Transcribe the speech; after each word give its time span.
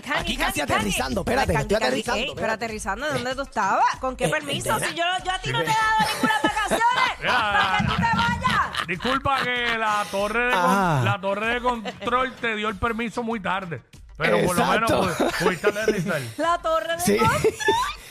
Cangi, 0.00 0.12
cangi, 0.12 0.20
Aquí 0.20 0.36
casi 0.36 0.60
cangi, 0.60 0.72
aterrizando, 0.72 1.20
espérate, 1.20 1.52
Cangi, 1.52 1.62
estoy 1.62 1.76
aterrizando, 1.76 2.18
ey, 2.18 2.24
Pero 2.26 2.34
espérate. 2.34 2.64
aterrizando, 2.64 3.06
¿de 3.06 3.12
dónde 3.12 3.34
tú 3.34 3.42
estabas? 3.42 3.96
¿Con 4.00 4.16
qué 4.16 4.24
Eh, 4.24 4.28
permiso? 4.30 4.78
Si 4.78 4.94
yo, 4.94 5.04
yo 5.24 5.30
a 5.32 5.38
ti 5.38 5.52
no 5.52 5.58
te 5.58 5.64
he 5.64 5.68
dado 5.68 6.12
ninguna 6.14 6.32
vacaciones. 6.42 7.16
¿Para 7.26 7.78
que 7.78 7.84
tú 7.84 7.94
te 7.96 8.16
vayas? 8.16 8.86
Disculpa 8.86 9.42
que 9.42 9.78
la 9.78 10.04
torre 10.10 10.44
de, 10.46 10.52
con- 10.52 10.60
Ah. 10.64 11.00
la 11.04 11.20
torre 11.20 11.46
de 11.54 11.60
control 11.60 12.32
te 12.40 12.56
dio 12.56 12.68
el 12.68 12.76
permiso 12.76 13.22
muy 13.22 13.40
tarde. 13.40 13.82
Pero 14.16 14.44
por 14.46 14.56
lo 14.58 14.66
menos 14.66 14.90
pu- 14.90 15.38
pudiste 15.44 15.68
aterrizar. 15.68 16.20
La 16.36 16.58
torre 16.58 16.94
de 16.96 17.00
Sí. 17.00 17.16
control. 17.16 17.42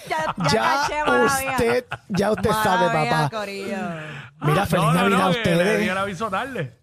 Ya, 0.09 0.17
ya, 0.17 0.49
Ya 0.51 0.61
caché, 0.61 1.03
maravilla. 1.03 1.51
usted, 1.51 1.85
ya 2.07 2.31
usted 2.31 2.49
sabe, 2.49 2.85
Maravilla, 2.87 3.11
papá. 3.11 3.37
Corillo. 3.37 3.77
Mira, 4.41 4.65
feliz 4.65 4.85
no, 4.85 4.93
no, 4.93 5.01
Navidad 5.01 5.17
no, 5.19 5.27
a 5.27 5.31
que 5.33 5.37
le 5.37 5.51
di 5.53 5.59
ustedes. 5.59 5.89
el 5.91 5.97
aviso 5.99 6.29
tarde. 6.31 6.78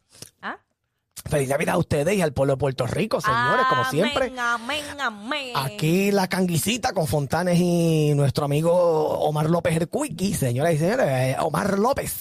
Feliz 1.28 1.48
Navidad 1.48 1.74
a 1.74 1.78
ustedes 1.78 2.16
y 2.16 2.22
al 2.22 2.32
pueblo 2.32 2.55
de 2.55 2.58
Puerto 2.58 2.86
Rico, 2.86 3.20
señores, 3.20 3.66
como 3.69 3.84
siempre. 3.84 4.27
Amén, 4.27 4.38
amén, 4.38 5.00
amén. 5.00 5.52
Aquí 5.55 6.10
la 6.10 6.28
canguisita 6.28 6.92
con 6.92 7.06
Fontanes 7.06 7.58
y 7.58 8.12
nuestro 8.14 8.44
amigo 8.44 8.72
Omar 8.72 9.50
López 9.50 9.77
el 9.77 9.88
Cuiqui, 9.88 10.34
señoras 10.34 10.74
y 10.74 10.78
señores, 10.78 11.06
eh, 11.08 11.36
Omar 11.41 11.78
López. 11.78 12.14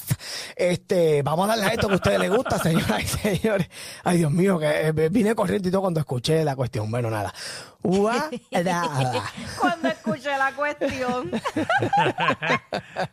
Este, 0.55 1.21
vamos 1.21 1.45
a 1.45 1.49
darle 1.49 1.65
a 1.65 1.73
esto 1.73 1.88
que 1.88 1.94
a 1.94 1.97
ustedes 1.97 2.19
les 2.19 2.31
gusta, 2.31 2.59
señoras 2.63 3.03
y 3.03 3.07
señores. 3.07 3.69
Ay, 4.03 4.17
Dios 4.17 4.31
mío, 4.31 4.59
que 4.59 4.88
eh, 4.88 5.09
vine 5.09 5.35
corriendo 5.35 5.67
y 5.67 5.71
todo 5.71 5.81
cuando 5.81 5.99
escuché 5.99 6.44
la 6.44 6.55
cuestión. 6.55 6.89
Bueno, 6.89 7.09
nada. 7.09 7.33
Cuando 9.59 9.88
escuché 9.90 10.38
la 10.38 10.51
cuestión. 10.53 11.31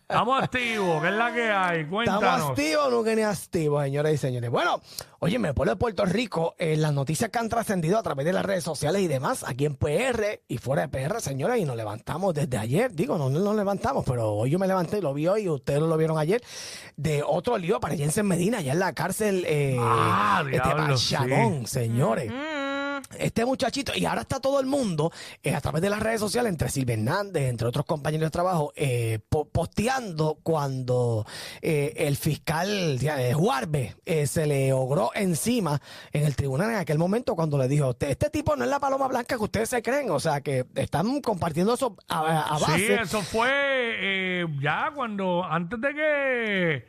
Estamos 0.09 0.43
activos, 0.43 1.03
¿qué 1.03 1.09
es 1.09 1.15
la 1.15 1.33
que 1.33 1.51
hay? 1.51 1.81
¿Estamos 1.81 1.91
Cuéntanos. 2.07 2.51
activos 2.51 2.87
o 2.87 2.91
no 2.91 3.05
que 3.05 3.17
ni 3.17 3.23
activos, 3.23 3.85
señoras 3.85 4.13
y 4.13 4.19
señores? 4.19 4.51
Bueno, 4.51 4.81
oye, 5.21 5.37
el 5.37 5.55
pueblo 5.55 5.73
de 5.73 5.77
Puerto 5.77 6.05
Rico, 6.05 6.55
eh, 6.59 6.77
las 6.77 6.93
noticias 6.93 7.31
que 7.31 7.39
han 7.39 7.49
trascendido 7.49 7.99
a 7.99 8.03
través 8.03 8.25
de 8.27 8.33
las 8.33 8.45
redes 8.45 8.65
sociales 8.65 9.03
y 9.03 9.09
demás, 9.09 9.45
aquí 9.47 9.67
en 9.67 9.77
PR 9.77 10.41
y 10.49 10.59
fuera 10.59 10.87
de 10.87 10.89
PR, 10.89 11.21
señores, 11.21 11.59
y 11.61 11.65
nos 11.65 11.77
levantamos 11.77 12.35
desde 12.35 12.59
ayer, 12.59 12.93
digo, 12.93 13.19
no 13.19 13.31
nos 13.31 13.57
levantamos, 13.57 14.05
pero 14.07 14.33
hoy 14.33 14.51
yo 14.51 14.59
me 14.59 14.67
levanté 14.67 14.99
y 14.99 15.01
lo 15.01 15.13
vi 15.15 15.27
hoy, 15.29 15.43
y 15.43 15.49
ustedes 15.49 15.81
lo 15.81 15.97
vieron 15.97 16.19
ayer, 16.19 16.43
de 16.97 17.23
otro 17.27 17.59
lío 17.59 17.81
para 17.81 17.97
Jensen 17.97 18.23
en 18.23 18.29
Medina, 18.29 18.59
allá 18.59 18.73
en 18.73 18.79
la 18.79 18.93
cárcel 18.93 19.45
eh, 19.47 19.77
Ah, 19.81 20.43
este 20.51 20.69
diablo, 20.69 20.97
sí. 20.97 21.17
Señores. 21.67 22.31
Mm, 22.31 22.62
Este 23.19 23.45
muchachito, 23.45 23.93
y 23.95 24.05
ahora 24.05 24.23
está 24.23 24.41
todo 24.41 24.61
el 24.61 24.67
mundo 24.67 25.11
eh, 25.43 25.55
a 25.55 25.61
través 25.61 25.83
de 25.83 25.91
las 25.91 26.01
redes 26.01 26.21
sociales, 26.21 26.51
entre 26.51 26.69
Silvia 26.69 26.95
Hernández, 26.95 27.49
entre 27.49 27.69
otros 27.69 27.85
compañeros 27.87 28.27
de 28.27 28.31
trabajo, 28.31 28.73
eh, 28.77 29.19
po- 29.29 29.47
posteando 29.49 30.39
cuando 30.43 31.27
eh, 31.61 31.93
el 31.97 32.17
fiscal 32.17 32.99
eh, 33.01 33.33
Juarbe 33.35 33.97
eh, 34.05 34.27
se 34.27 34.47
le 34.47 34.73
ogró 34.73 35.11
encima 35.15 35.81
en 36.13 36.25
el 36.25 36.37
tribunal 36.37 36.71
en 36.71 36.77
aquel 36.77 36.99
momento 36.99 37.35
cuando 37.37 37.59
le 37.59 37.69
dijo, 37.69 37.97
"Este- 38.01 38.31
tipo 38.31 38.57
no 38.57 38.65
es 38.65 38.71
la 38.71 38.81
paloma 38.81 39.09
blanca 39.09 39.37
que 39.37 39.43
ustedes 39.45 39.69
se 39.69 39.83
creen, 39.83 40.11
o 40.11 40.19
sea 40.19 40.41
que 40.41 40.65
están 40.75 41.21
compartiendo 41.21 41.75
eso 41.75 41.97
a, 42.09 42.55
a 42.55 42.59
base. 42.59 42.87
Sí, 42.87 42.93
eso 42.93 43.21
fue 43.23 43.49
eh, 43.51 44.47
ya 44.61 44.91
cuando, 44.95 45.45
antes 45.45 45.81
de 45.81 45.95
que, 45.95 46.87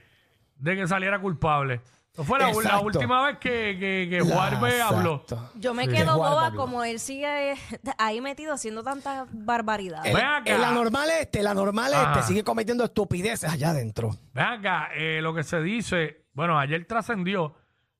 de 0.58 0.76
que 0.76 0.88
saliera 0.88 1.20
culpable. 1.20 1.82
Fue 2.16 2.38
la, 2.38 2.46
la 2.46 2.52
Exacto. 2.52 2.86
última 2.86 3.26
vez 3.26 3.38
que, 3.40 3.76
que, 3.80 4.08
que 4.10 4.20
La- 4.20 4.36
Juarbe 4.36 4.82
habló. 4.82 5.16
exacto. 5.24 5.52
Yo 5.56 5.74
me 5.74 5.86
Sí. 5.86 5.92
quedo 5.94 6.14
Juan 6.18 6.32
boba 6.32 6.52
como 6.54 6.84
él 6.84 7.00
sigue 7.00 7.56
ahí 7.98 8.22
metido 8.22 8.54
haciendo 8.54 8.84
tantas 8.84 9.28
barbaridades. 9.32 10.14
Ven 10.14 10.24
acá. 10.24 10.44
El, 10.52 10.58
el 10.58 10.64
anormal 10.64 11.10
este, 11.20 11.40
el 11.40 11.48
anormal 11.48 11.92
Ajá. 11.94 12.12
este 12.20 12.28
sigue 12.28 12.44
cometiendo 12.44 12.84
estupideces 12.84 13.50
allá 13.52 13.72
adentro. 13.72 14.12
Ven 14.34 14.46
acá, 14.46 14.90
eh, 14.96 15.22
lo 15.24 15.34
que 15.34 15.44
se 15.44 15.60
dice, 15.62 16.26
bueno, 16.34 16.60
ayer 16.60 16.86
trascendió 16.86 17.56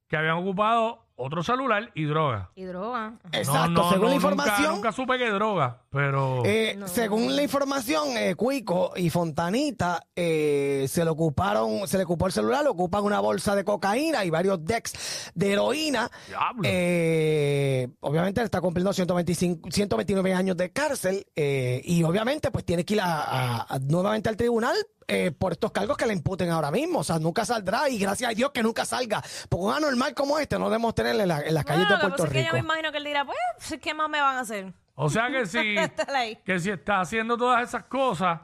que 0.08 0.16
habían 0.18 0.38
ocupado 0.38 1.08
otro 1.16 1.42
celular 1.42 1.90
y 1.96 2.04
droga. 2.06 2.52
Y 2.56 2.64
droga. 2.66 3.14
Exacto, 3.32 3.68
No, 3.70 3.84
no, 3.84 3.90
según 3.90 4.02
no, 4.06 4.08
la 4.10 4.14
nunca- 4.14 4.16
información. 4.16 4.76
Nunca, 4.76 4.92
supe 4.92 5.18
que 5.18 5.30
droga, 5.32 5.82
pero... 5.94 6.42
Eh, 6.46 6.78
Según 6.88 7.36
la 7.36 7.44
información, 7.44 8.18
eh, 8.18 8.36
Cuico 8.36 8.94
y 8.96 9.10
Fontanita 9.10 10.06
eh, 10.16 10.86
se 10.90 11.04
le 11.06 11.10
ocuparon, 11.12 11.88
se 11.88 11.98
le 11.98 12.04
ocupó 12.04 12.26
el 12.28 12.34
celular, 12.34 12.64
le 12.64 12.70
ocupan 12.70 13.04
una 13.04 13.20
bolsa 13.20 13.56
de 13.56 13.64
cocaína 13.64 14.26
y 14.26 14.30
varios 14.30 14.66
decks 14.66 15.32
de 15.36 15.54
heroína. 15.54 16.10
Diablo. 16.28 16.64
Eh, 16.66 17.88
obviamente 18.02 18.42
él 18.42 18.46
está 18.46 18.60
cumpliendo 18.60 18.92
125, 18.92 19.70
129 19.72 20.34
años 20.34 20.58
de 20.58 20.72
cárcel 20.72 21.26
eh, 21.36 21.82
y 21.86 22.04
obviamente 22.04 22.52
pues 22.52 22.66
tiene 22.66 22.84
que 22.84 22.96
ir 22.96 23.02
a- 23.02 23.22
a- 23.22 23.66
a- 23.76 23.80
nuevamente 23.80 24.30
al 24.30 24.36
tribunal 24.38 24.76
eh, 25.08 25.32
por 25.32 25.52
estos 25.52 25.72
cargos 25.72 25.98
que 25.98 26.06
le 26.06 26.14
imputen 26.14 26.50
ahora 26.50 26.72
mismo. 26.72 27.00
O 27.00 27.04
sea, 27.04 27.20
nunca 27.20 27.46
saldrá 27.46 27.90
y 27.90 27.98
gracias 28.00 28.32
a 28.32 28.34
Dios 28.34 28.52
que 28.52 28.64
nunca 28.64 28.86
salga. 28.86 29.22
Porque 29.50 29.66
un 29.66 29.74
anormal 29.74 30.14
como 30.14 30.40
este 30.40 30.58
no 30.58 30.66
debemos 30.70 30.96
tenerle 30.96 31.24
en, 31.24 31.30
la- 31.30 31.42
en 31.42 31.54
las 31.54 31.66
calles 31.66 31.88
Bueno, 31.88 31.96
de 32.04 32.08
Puerto 32.08 32.24
es 32.26 32.30
que 32.32 32.38
yo 32.40 32.44
Rico. 32.46 32.54
me 32.54 32.60
imagino 32.60 32.92
que 32.92 32.98
él 32.98 33.04
dirá, 33.04 33.26
pues, 33.26 33.80
¿qué 33.82 33.94
más 33.94 34.10
me 34.10 34.22
van 34.22 34.38
a 34.38 34.40
hacer? 34.42 34.74
O 34.96 35.10
sea 35.10 35.30
que 35.30 35.46
si, 35.46 35.76
que 36.46 36.60
si 36.60 36.70
está 36.70 37.00
haciendo 37.02 37.38
todas 37.38 37.68
esas 37.68 37.84
cosas, 37.86 38.42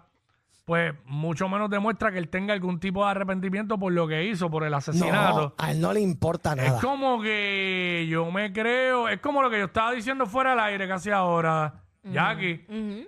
pues 0.66 0.94
mucho 1.06 1.50
menos 1.50 1.70
demuestra 1.70 2.12
que 2.12 2.18
él 2.20 2.30
tenga 2.30 2.54
algún 2.54 2.80
tipo 2.80 3.04
de 3.04 3.12
arrepentimiento 3.12 3.78
por 3.80 3.92
lo 3.92 4.08
que 4.08 4.26
hizo, 4.26 4.50
por 4.50 4.64
el 4.64 4.74
asesinato. 4.74 5.42
No, 5.42 5.54
a 5.58 5.72
él 5.72 5.82
no 5.82 5.94
le 5.94 6.00
importa 6.00 6.52
Es 6.54 6.58
nada. 6.58 6.82
como 6.82 7.22
que 7.22 8.06
yo 8.10 8.30
me 8.32 8.54
creo, 8.54 9.10
es 9.10 9.20
como 9.20 9.42
lo 9.42 9.50
que 9.50 9.60
yo 9.60 9.66
estaba 9.66 9.92
diciendo 9.92 10.26
fuera 10.26 10.52
del 10.52 10.60
aire 10.60 10.88
casi 10.88 11.10
ahora, 11.12 11.74
Jackie. 12.04 12.66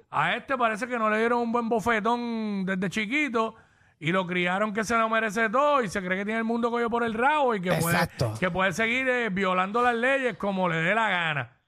A 0.09 0.35
este 0.35 0.57
parece 0.57 0.87
que 0.87 0.97
no 0.97 1.09
le 1.09 1.19
dieron 1.19 1.39
un 1.39 1.51
buen 1.51 1.69
bofetón 1.69 2.65
desde 2.65 2.89
chiquito 2.89 3.55
y 3.99 4.11
lo 4.11 4.25
criaron 4.25 4.73
que 4.73 4.83
se 4.83 4.97
lo 4.97 5.07
merece 5.09 5.47
todo 5.49 5.83
y 5.83 5.87
se 5.87 6.01
cree 6.03 6.17
que 6.17 6.25
tiene 6.25 6.39
el 6.39 6.43
mundo 6.45 6.71
cogido 6.71 6.89
por 6.89 7.03
el 7.03 7.13
rabo 7.13 7.53
y 7.53 7.61
que 7.61 7.73
puede, 7.73 7.97
que 8.39 8.49
puede 8.49 8.71
seguir 8.71 9.07
eh, 9.07 9.29
violando 9.29 9.83
las 9.83 9.95
leyes 9.95 10.35
como 10.37 10.67
le 10.67 10.77
dé 10.77 10.95
la 10.95 11.09
gana. 11.09 11.60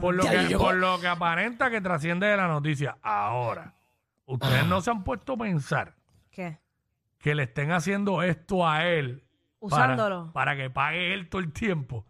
Por 0.00 0.14
lo, 0.14 0.22
que, 0.24 0.42
y 0.42 0.46
llegó- 0.48 0.64
por 0.64 0.74
lo 0.76 1.00
que 1.00 1.08
aparenta 1.08 1.70
que 1.70 1.80
trasciende 1.80 2.26
de 2.26 2.36
la 2.36 2.48
noticia. 2.48 2.98
Ahora, 3.02 3.74
ustedes 4.26 4.66
no 4.66 4.80
se 4.80 4.90
han 4.90 5.04
puesto 5.04 5.34
a 5.34 5.36
pensar 5.36 5.94
¿Qué? 6.30 6.58
que 7.18 7.34
le 7.34 7.44
estén 7.44 7.72
haciendo 7.72 8.22
esto 8.22 8.66
a 8.68 8.84
él 8.86 9.24
para- 9.60 9.94
Usándolo. 9.94 10.32
Para, 10.32 10.56
que 10.56 10.70
pague 10.70 11.12
él 11.14 11.28
todo 11.28 11.40
el 11.40 11.52
tiempo. 11.52 12.04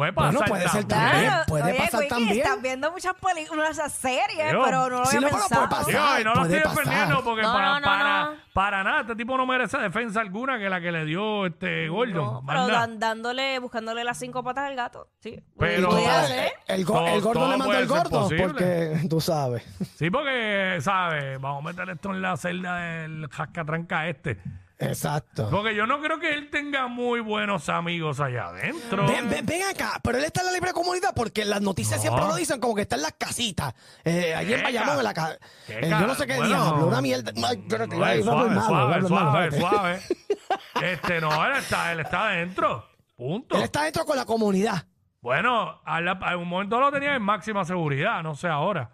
Puede 0.00 0.12
pasar 0.14 0.32
Bueno, 0.32 0.46
puede 0.48 0.68
ser 0.70 0.84
también. 0.86 1.10
también. 1.10 1.24
Claro, 1.30 1.44
puede 1.46 1.62
oye, 1.64 1.74
pasar 1.74 2.00
Quickie, 2.00 2.08
también. 2.08 2.38
Estás 2.38 2.62
viendo 2.62 2.90
muchas 2.92 3.14
películas, 3.16 3.70
esas 3.72 3.92
series, 3.92 4.52
Yo. 4.52 4.62
pero 4.64 4.88
no 4.88 4.98
lo 5.00 5.04
Sí, 5.04 5.16
había 5.18 5.28
no, 5.28 5.36
pero 5.36 5.40
pensado. 5.48 5.68
puede 5.68 5.84
pasar. 5.84 5.86
Digo, 5.92 6.20
y 6.20 6.24
no 6.24 6.30
lo 6.34 6.40
puede 6.40 6.56
estoy 6.56 6.70
pasar. 6.70 6.84
defendiendo 6.84 7.24
porque 7.24 7.42
No, 7.42 7.52
para, 7.52 7.66
no, 7.68 7.80
no, 7.80 7.84
para, 7.86 8.24
no. 8.24 8.30
para 8.54 8.82
nada, 8.84 9.00
este 9.02 9.16
tipo 9.16 9.36
no 9.36 9.44
merece 9.44 9.76
defensa 9.76 10.20
alguna 10.22 10.58
que 10.58 10.70
la 10.70 10.80
que 10.80 10.90
le 10.90 11.04
dio 11.04 11.44
este 11.44 11.88
Gordon. 11.90 12.14
No, 12.24 12.32
Más 12.40 12.54
pero 12.56 12.66
nada. 12.66 12.80
dan- 12.80 12.98
dándole, 12.98 13.58
buscándole 13.58 14.02
las 14.04 14.16
cinco 14.18 14.42
patas 14.42 14.64
al 14.70 14.74
gato. 14.74 15.06
Sí. 15.20 15.38
Pero- 15.58 15.90
Pudiera 15.90 16.24
Eh, 16.24 16.28
ser. 16.28 16.52
El, 16.68 16.84
go- 16.86 16.94
Todo- 16.94 17.06
el 17.08 17.20
gordo 17.20 17.40
todo 17.40 17.50
le 17.50 17.56
mandó 17.58 17.64
puede 17.66 17.80
el 17.82 17.88
ser 17.88 17.96
gordo 17.98 18.20
posible. 18.22 18.44
porque 18.46 19.00
tú 19.10 19.20
sabes. 19.20 19.62
Sí, 19.96 20.10
porque, 20.10 20.78
¿sabes? 20.80 21.38
Vamos 21.42 21.62
a 21.62 21.68
meter 21.68 21.90
esto 21.90 22.10
en 22.10 22.22
la 22.22 22.38
celda 22.38 22.76
del 22.78 23.28
jascatranca 23.30 24.08
este. 24.08 24.40
Exacto. 24.80 25.48
Porque 25.50 25.74
yo 25.74 25.86
no 25.86 26.00
creo 26.00 26.18
que 26.18 26.32
él 26.32 26.48
tenga 26.50 26.86
muy 26.88 27.20
buenos 27.20 27.68
amigos 27.68 28.18
allá 28.18 28.46
adentro. 28.46 29.06
Ven, 29.06 29.28
ven, 29.28 29.44
ven 29.44 29.62
acá, 29.64 30.00
pero 30.02 30.18
él 30.18 30.24
está 30.24 30.40
en 30.40 30.46
la 30.46 30.52
libre 30.52 30.72
comunidad 30.72 31.12
porque 31.14 31.44
las 31.44 31.60
noticias 31.60 31.96
No. 31.98 32.02
siempre 32.02 32.24
lo 32.26 32.34
dicen 32.34 32.60
como 32.60 32.74
que 32.74 32.82
está 32.82 32.96
en 32.96 33.02
las 33.02 33.12
casitas. 33.12 33.74
Eh, 34.04 34.34
allí 34.34 34.52
en 34.54 34.58
¿Qué 34.60 34.64
Bayamón, 34.64 34.94
ca- 34.94 34.98
en 34.98 35.04
la 35.04 35.14
casa. 35.14 35.38
qué 35.66 35.88
yo 35.90 36.00
no 36.06 36.14
sé 36.14 36.26
qué 36.26 36.32
ca- 36.32 36.38
bueno. 36.38 36.48
diablo, 36.64 36.86
una 36.86 37.00
mierda. 37.02 37.32
Ay, 37.46 37.58
espérate, 37.58 37.94
Ay, 37.96 38.02
ay, 38.02 38.22
vamos, 38.22 38.24
suave, 38.24 38.54
malo, 38.54 38.66
suave, 38.66 38.90
vamos, 38.94 39.08
suave, 39.08 39.24
malo, 39.24 39.44
espérate. 39.44 39.70
suave. 39.70 40.00
Este, 40.82 41.20
no, 41.20 41.46
él 41.46 41.52
está, 41.58 41.92
él 41.92 42.00
está 42.00 42.28
adentro. 42.30 42.86
Punto. 43.16 43.56
Él 43.56 43.62
está 43.62 43.82
dentro 43.84 44.04
con 44.06 44.16
la 44.16 44.24
comunidad. 44.24 44.86
Bueno, 45.20 45.80
a 45.84 46.00
la- 46.00 46.12
a 46.12 46.36
un 46.38 46.48
momento 46.48 46.80
lo 46.80 46.90
tenía 46.90 47.14
en 47.14 47.22
máxima 47.22 47.64
seguridad, 47.66 48.22
no 48.22 48.34
sé 48.34 48.48
ahora. 48.48 48.90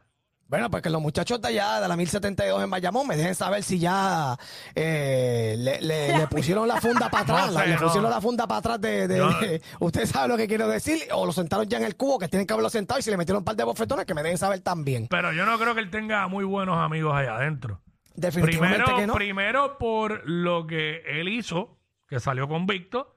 Bueno, 0.48 0.70
pues 0.70 0.80
que 0.82 0.90
los 0.90 1.02
muchachos 1.02 1.40
de 1.42 1.48
allá, 1.48 1.80
de 1.80 1.88
la 1.88 1.96
1072 1.96 2.62
en 2.62 2.70
Bayamón, 2.70 3.06
me 3.08 3.16
dejen 3.16 3.34
saber 3.34 3.64
si 3.64 3.80
ya 3.80 4.36
eh, 4.76 5.56
le, 5.58 5.80
le- 5.80 6.18
le 6.18 6.26
pusieron 6.28 6.68
la 6.68 6.80
funda 6.80 7.10
para 7.10 7.22
atrás. 7.24 7.46
No 7.48 7.52
la- 7.52 7.60
sé, 7.62 7.66
le 7.68 7.74
no. 7.74 7.80
pusieron 7.80 8.10
la 8.10 8.20
funda 8.20 8.46
para 8.46 8.58
atrás 8.58 8.80
de... 8.80 9.08
de- 9.08 9.16
Yo- 9.18 9.30
de- 9.40 9.60
usted 9.80 10.06
sabe 10.06 10.28
lo 10.28 10.36
que 10.36 10.46
quiero 10.46 10.68
decir. 10.68 11.00
O 11.12 11.26
lo 11.26 11.32
sentaron 11.32 11.66
ya 11.66 11.78
en 11.78 11.84
el 11.84 11.96
cubo, 11.96 12.18
que 12.18 12.28
tienen 12.28 12.46
que 12.46 12.52
haberlo 12.52 12.70
sentado, 12.70 13.00
y 13.00 13.02
si 13.02 13.10
le 13.10 13.16
metieron 13.16 13.40
un 13.40 13.44
par 13.44 13.56
de 13.56 13.64
bofetones, 13.64 14.06
que 14.06 14.14
me 14.14 14.22
dejen 14.22 14.38
saber 14.38 14.60
también. 14.60 15.08
Pero 15.08 15.32
yo 15.32 15.44
no 15.46 15.58
creo 15.58 15.74
que 15.74 15.80
él 15.80 15.90
tenga 15.90 16.28
muy 16.28 16.44
buenos 16.44 16.78
amigos 16.78 17.14
allá 17.14 17.36
adentro. 17.36 17.80
Definitivamente 18.14 18.78
Primero, 18.84 18.96
que 19.00 19.06
no. 19.08 19.14
primero 19.14 19.78
por 19.78 20.22
lo 20.28 20.66
que 20.66 21.02
él 21.06 21.28
hizo, 21.28 21.76
que 22.08 22.18
salió 22.20 22.48
convicto, 22.48 23.16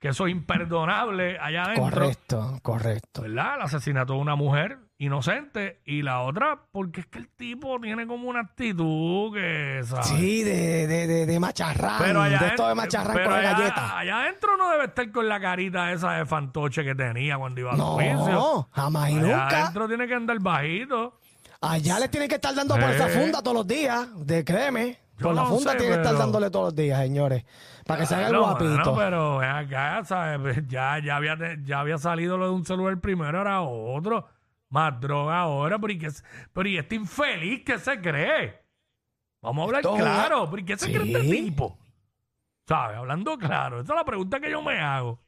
que 0.00 0.08
eso 0.08 0.26
es 0.26 0.32
imperdonable 0.32 1.38
allá 1.38 1.62
adentro. 1.64 1.84
Correcto, 1.84 2.58
correcto. 2.62 3.22
¿Verdad? 3.22 3.54
El 3.56 3.62
asesinato 3.62 4.12
de 4.14 4.18
una 4.18 4.34
mujer 4.34 4.78
inocente. 5.04 5.80
Y 5.84 6.02
la 6.02 6.20
otra, 6.22 6.58
porque 6.72 7.00
es 7.02 7.06
que 7.06 7.18
el 7.18 7.28
tipo 7.28 7.78
tiene 7.80 8.06
como 8.06 8.28
una 8.28 8.40
actitud 8.40 9.32
que, 9.34 9.80
¿sabes? 9.84 10.06
Sí, 10.06 10.42
de, 10.42 10.86
de, 10.86 11.06
de, 11.06 11.26
de 11.26 11.40
macharrán, 11.40 11.98
Pero 12.02 12.22
allá, 12.22 12.38
de 12.38 12.46
esto 12.48 12.68
de 12.68 12.74
macharrán 12.74 13.14
pero 13.14 13.30
con 13.30 13.38
allá- 13.38 13.52
galletas. 13.52 13.90
allá 13.92 14.20
adentro 14.22 14.56
no 14.56 14.70
debe 14.70 14.84
estar 14.86 15.10
con 15.12 15.28
la 15.28 15.40
carita 15.40 15.92
esa 15.92 16.12
de 16.12 16.26
fantoche 16.26 16.82
que 16.84 16.94
tenía 16.94 17.36
cuando 17.38 17.60
iba 17.60 17.72
a 17.72 17.76
No, 17.76 17.92
juicio. 17.94 18.68
jamás 18.72 19.10
y 19.10 19.14
Allá 19.18 19.22
nunca. 19.26 19.60
adentro 19.62 19.88
tiene 19.88 20.06
que 20.06 20.14
andar 20.14 20.38
bajito. 20.40 21.18
Allá 21.60 21.98
le 21.98 22.08
tienen 22.08 22.28
que 22.28 22.34
estar 22.34 22.54
dando 22.54 22.74
por 22.74 22.90
esa 22.90 23.06
Eh. 23.08 23.10
funda 23.18 23.40
todos 23.42 23.56
los 23.56 23.66
días, 23.66 24.08
de 24.26 24.44
créeme. 24.44 24.98
Yo 25.16 25.26
Por 25.28 25.34
la 25.36 25.42
no 25.42 25.48
funda 25.48 25.70
sé, 25.72 25.78
tienen 25.78 25.94
que 25.96 26.02
estar 26.02 26.18
dándole 26.18 26.50
todos 26.50 26.64
los 26.66 26.74
días, 26.74 26.98
señores. 27.00 27.44
Para 27.86 28.00
que 28.00 28.06
se 28.06 28.16
haga 28.16 28.26
el 28.26 28.32
No, 28.32 28.40
guapito. 28.42 28.70
mano, 28.70 28.94
pero 28.96 29.40
acá, 29.40 30.02
¿sabes? 30.04 30.56
Ya, 30.68 30.98
ya, 30.98 31.16
había, 31.16 31.36
ya 31.64 31.78
había 31.80 31.98
salido 31.98 32.36
lo 32.36 32.46
de 32.46 32.52
un 32.52 32.64
celular 32.66 32.98
primero, 32.98 33.38
ahora 33.38 33.62
otro. 33.62 34.26
Más 34.70 35.00
droga 35.00 35.38
ahora. 35.40 35.78
Pero 35.78 35.92
¿y, 35.92 35.98
qué, 35.98 36.08
pero 36.52 36.68
¿y 36.68 36.78
este 36.78 36.94
infeliz 36.96 37.62
qué 37.64 37.78
se 37.78 38.00
cree? 38.00 38.60
Vamos 39.42 39.62
a 39.62 39.64
hablar 39.66 39.80
Esto 39.82 39.94
claro. 39.96 40.48
¿Pero 40.50 40.62
¿y 40.62 40.64
qué 40.64 40.76
se 40.78 40.92
cree 40.92 41.06
este 41.12 41.20
tipo? 41.30 41.78
¿Sabes? 42.66 42.96
Hablando 42.96 43.36
claro. 43.38 43.80
Esa 43.80 43.92
es 43.92 43.96
la 43.96 44.04
pregunta 44.04 44.40
que 44.40 44.50
yo 44.50 44.62
me 44.62 44.78
hago. 44.80 45.20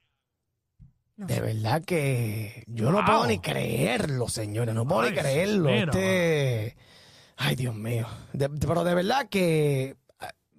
De 1.16 1.40
verdad 1.40 1.82
que 1.84 2.64
yo 2.66 2.90
no 2.90 2.98
Wow. 2.98 3.06
puedo 3.06 3.26
ni 3.26 3.38
creerlo, 3.38 4.28
señores. 4.28 4.74
No 4.74 4.86
puedo 4.86 5.00
Ay, 5.02 5.10
ni 5.12 5.16
creerlo. 5.16 5.70
mira, 5.70 5.84
Este... 5.84 6.76
Ay, 7.38 7.56
Dios 7.56 7.74
mío. 7.74 8.06
De- 8.32 8.48
de- 8.48 8.66
pero 8.66 8.84
de 8.84 8.94
verdad 8.94 9.28
que 9.28 9.96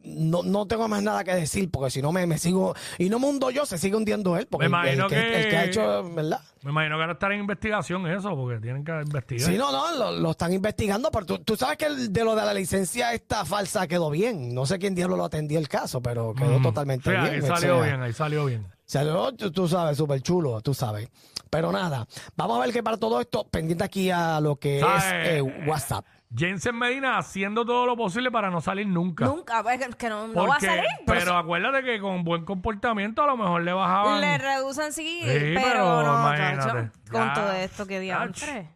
no, 0.07 0.43
no 0.43 0.65
tengo 0.65 0.87
más 0.87 1.03
nada 1.03 1.23
que 1.23 1.35
decir 1.35 1.69
porque 1.69 1.89
si 1.91 2.01
no 2.01 2.11
me, 2.11 2.25
me 2.25 2.37
sigo... 2.37 2.73
Y 2.97 3.09
no 3.09 3.19
me 3.19 3.27
hundo 3.27 3.49
yo, 3.51 3.65
se 3.65 3.77
sigue 3.77 3.95
hundiendo 3.95 4.37
él. 4.37 4.47
Porque 4.49 4.69
Me 4.69 4.91
el- 4.93 5.01
que, 5.03 5.07
que- 5.15 5.41
el 5.43 5.49
que 5.49 5.57
ha 5.57 5.65
hecho, 5.65 6.09
¿verdad? 6.13 6.39
Me 6.63 6.71
imagino 6.71 6.95
que 6.97 7.01
ahora 7.01 7.13
estar 7.13 7.31
en 7.31 7.39
investigación 7.41 8.07
eso, 8.07 8.35
porque 8.35 8.59
tienen 8.59 8.83
que 8.83 8.91
investigar. 8.91 9.49
Sí, 9.51 9.57
no, 9.57 9.71
no, 9.71 9.95
lo, 9.95 10.11
lo 10.11 10.31
están 10.31 10.51
investigando, 10.53 11.11
pero 11.11 11.25
tú, 11.25 11.39
tú 11.39 11.55
sabes 11.55 11.77
que 11.77 11.85
el 11.85 12.11
de 12.11 12.23
lo 12.23 12.35
de 12.35 12.43
la 12.45 12.53
licencia 12.53 13.13
esta 13.13 13.45
falsa 13.45 13.87
quedó 13.87 14.09
bien. 14.09 14.53
No 14.55 14.65
sé 14.65 14.79
quién 14.79 14.95
diablo 14.95 15.15
lo 15.17 15.25
atendió 15.25 15.59
el 15.59 15.69
caso, 15.69 16.01
pero 16.01 16.33
quedó 16.33 16.59
Mm. 16.59 16.63
totalmente 16.63 17.09
bien. 17.11 17.21
ahí 17.23 17.39
o 17.39 17.45
salió 17.47 17.75
sea, 17.77 17.83
bien, 17.85 18.01
ahí 18.01 18.13
salió 18.13 18.45
bien. 18.45 18.65
Salió, 18.85 19.33
tú, 19.33 19.51
tú 19.51 19.67
sabes, 19.67 19.97
súper 19.97 20.21
chulo, 20.21 20.59
tú 20.61 20.73
sabes. 20.73 21.09
Pero 21.49 21.71
nada, 21.71 22.05
vamos 22.35 22.57
a 22.57 22.61
ver 22.65 22.73
que 22.73 22.83
para 22.83 22.97
todo 22.97 23.21
esto, 23.21 23.45
pendiente 23.47 23.83
aquí 23.83 24.09
a 24.11 24.39
lo 24.41 24.57
que 24.57 24.79
es 24.79 24.85
eh, 25.11 25.41
WhatsApp. 25.67 26.05
Jensen 26.35 26.75
Medina 26.77 27.17
haciendo 27.17 27.63
todo 27.65 27.85
lo 27.85 27.95
posible 27.95 28.29
para 28.31 28.49
no 28.49 28.59
salir 28.59 28.85
nunca. 28.87 29.25
Nunca, 29.25 29.63
pues, 29.63 29.79
que- 29.79 29.93
que 29.95 30.09
no, 30.09 30.27
no 30.27 30.33
va 30.33 30.43
a 30.43 30.45
Porque- 30.47 30.65
salir. 30.65 30.83
Pero 31.05 31.37
acuérdate 31.37 31.83
que 31.83 31.99
con 31.99 32.23
buen 32.23 32.43
comportamiento 32.43 33.23
a 33.23 33.27
lo 33.27 33.37
mejor 33.37 33.61
le 33.63 33.71
bajaban. 33.71 34.19
Le 34.19 34.37
reducen 34.37 34.91
sí, 34.91 35.21
Sí, 35.21 35.27
pero, 35.55 35.61
pero 35.61 36.03
no, 36.03 36.19
imagínate, 36.27 36.57
chacho, 36.57 36.91
con 37.11 37.27
ya. 37.27 37.33
todo 37.33 37.51
esto 37.53 37.87
que 37.87 37.99
diantre. 38.01 38.69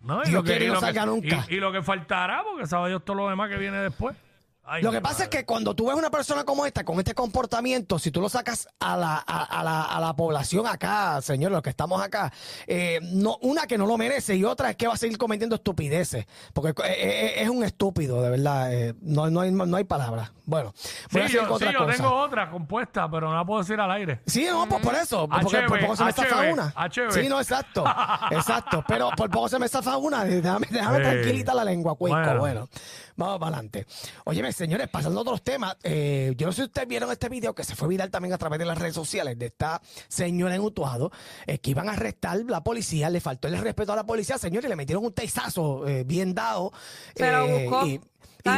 No, 0.00 0.22
Dios 0.22 0.44
quiere 0.44 0.66
y 0.66 0.68
no 0.68 0.78
salga 0.80 1.04
nunca. 1.04 1.44
Y, 1.48 1.56
y 1.56 1.60
lo 1.60 1.72
que 1.72 1.82
faltará, 1.82 2.42
porque 2.48 2.66
sabe 2.66 2.90
Dios 2.90 3.04
todo 3.04 3.16
lo 3.16 3.28
demás 3.28 3.50
que 3.50 3.56
viene 3.56 3.78
después. 3.78 4.16
Ay, 4.68 4.82
Lo 4.82 4.90
que 4.92 5.00
pasa 5.00 5.24
es 5.24 5.28
que 5.30 5.44
cuando 5.46 5.74
tú 5.74 5.86
ves 5.86 5.96
una 5.96 6.10
persona 6.10 6.44
como 6.44 6.66
esta, 6.66 6.84
con 6.84 6.98
este 6.98 7.14
comportamiento, 7.14 7.98
si 7.98 8.10
tú 8.10 8.20
lo 8.20 8.28
sacas 8.28 8.68
a 8.80 8.96
la, 8.96 9.24
a, 9.26 9.44
a 9.44 9.64
la, 9.64 9.82
a 9.82 10.00
la 10.00 10.14
población 10.14 10.66
acá, 10.66 11.20
señor, 11.22 11.52
los 11.52 11.62
que 11.62 11.70
estamos 11.70 12.02
acá, 12.02 12.32
eh, 12.66 13.00
no, 13.02 13.38
una 13.42 13.66
que 13.66 13.78
no 13.78 13.86
lo 13.86 13.96
merece 13.96 14.36
y 14.36 14.44
otra 14.44 14.70
es 14.70 14.76
que 14.76 14.86
va 14.86 14.94
a 14.94 14.96
seguir 14.98 15.16
cometiendo 15.18 15.56
estupideces. 15.56 16.26
Porque 16.52 16.74
es 17.36 17.48
un 17.48 17.64
estúpido, 17.64 18.20
de 18.22 18.30
verdad. 18.30 18.72
eh, 18.72 18.94
no, 19.00 19.30
no, 19.30 19.40
hay, 19.40 19.50
no 19.50 19.76
hay 19.76 19.84
palabras. 19.84 20.30
Bueno, 20.44 20.72
voy 21.12 21.22
a 21.22 21.26
seguir 21.26 21.42
yo, 21.42 21.48
con 21.48 21.58
sí, 21.58 21.64
otra 21.66 21.72
yo 21.78 21.84
cosa. 21.86 21.96
tengo 21.96 22.14
otra 22.14 22.50
compuesta, 22.50 23.10
pero 23.10 23.28
no 23.28 23.36
la 23.36 23.44
puedo 23.44 23.60
decir 23.60 23.78
al 23.80 23.90
aire. 23.90 24.20
Sí, 24.26 24.46
no, 24.50 24.66
pues 24.68 24.82
por 24.82 24.94
eso. 24.94 25.28
Porque 25.28 25.58
HB, 25.58 25.66
por 25.68 25.80
poco 25.80 25.96
se 25.96 26.04
me 26.04 26.12
zafa 26.12 26.40
una. 26.52 26.74
HB. 26.74 27.10
Sí, 27.12 27.28
no, 27.28 27.38
exacto. 27.40 27.84
Exacto. 28.30 28.84
Pero 28.88 29.10
por 29.16 29.30
poco 29.30 29.48
se 29.48 29.58
me 29.58 29.68
zafa 29.68 29.96
una. 29.98 30.24
Déjame, 30.24 30.66
déjame 30.70 31.00
tranquilita 31.00 31.52
la 31.54 31.64
lengua, 31.64 31.94
cuico. 31.96 32.16
Bueno. 32.16 32.38
Bueno. 32.40 32.68
vamos 33.16 33.38
para 33.38 33.56
adelante. 33.56 33.86
Óyeme, 34.24 34.52
señores, 34.58 34.88
pasando 34.88 35.20
a 35.20 35.22
otros 35.22 35.42
temas. 35.42 35.76
eh, 35.84 36.34
yo 36.36 36.46
no 36.46 36.52
sé 36.52 36.62
si 36.62 36.66
ustedes 36.66 36.88
vieron 36.88 37.10
este 37.10 37.28
video 37.28 37.54
que 37.54 37.64
se 37.64 37.76
fue 37.76 37.88
viral 37.88 38.10
también 38.10 38.34
a 38.34 38.38
través 38.38 38.58
de 38.58 38.66
las 38.66 38.76
redes 38.76 38.94
sociales 38.94 39.38
de 39.38 39.46
esta 39.46 39.80
señora 40.08 40.54
en 40.54 40.60
Utuado 40.60 41.10
eh, 41.46 41.58
que 41.58 41.70
iban 41.70 41.88
a 41.88 41.92
arrestar 41.92 42.38
la 42.46 42.62
policía. 42.62 43.08
Le 43.08 43.20
faltó 43.20 43.48
el 43.48 43.56
respeto 43.56 43.92
a 43.92 43.96
la 43.96 44.04
policía, 44.04 44.36
señores, 44.36 44.66
y 44.66 44.68
le 44.68 44.76
metieron 44.76 45.04
un 45.04 45.12
teizazo 45.12 45.86
eh, 45.86 46.02
bien 46.04 46.34
dado. 46.34 46.72
Se 47.14 47.30
lo 47.30 47.46
eh, 47.46 47.68
buscó. 47.68 47.86
Y, 47.86 48.00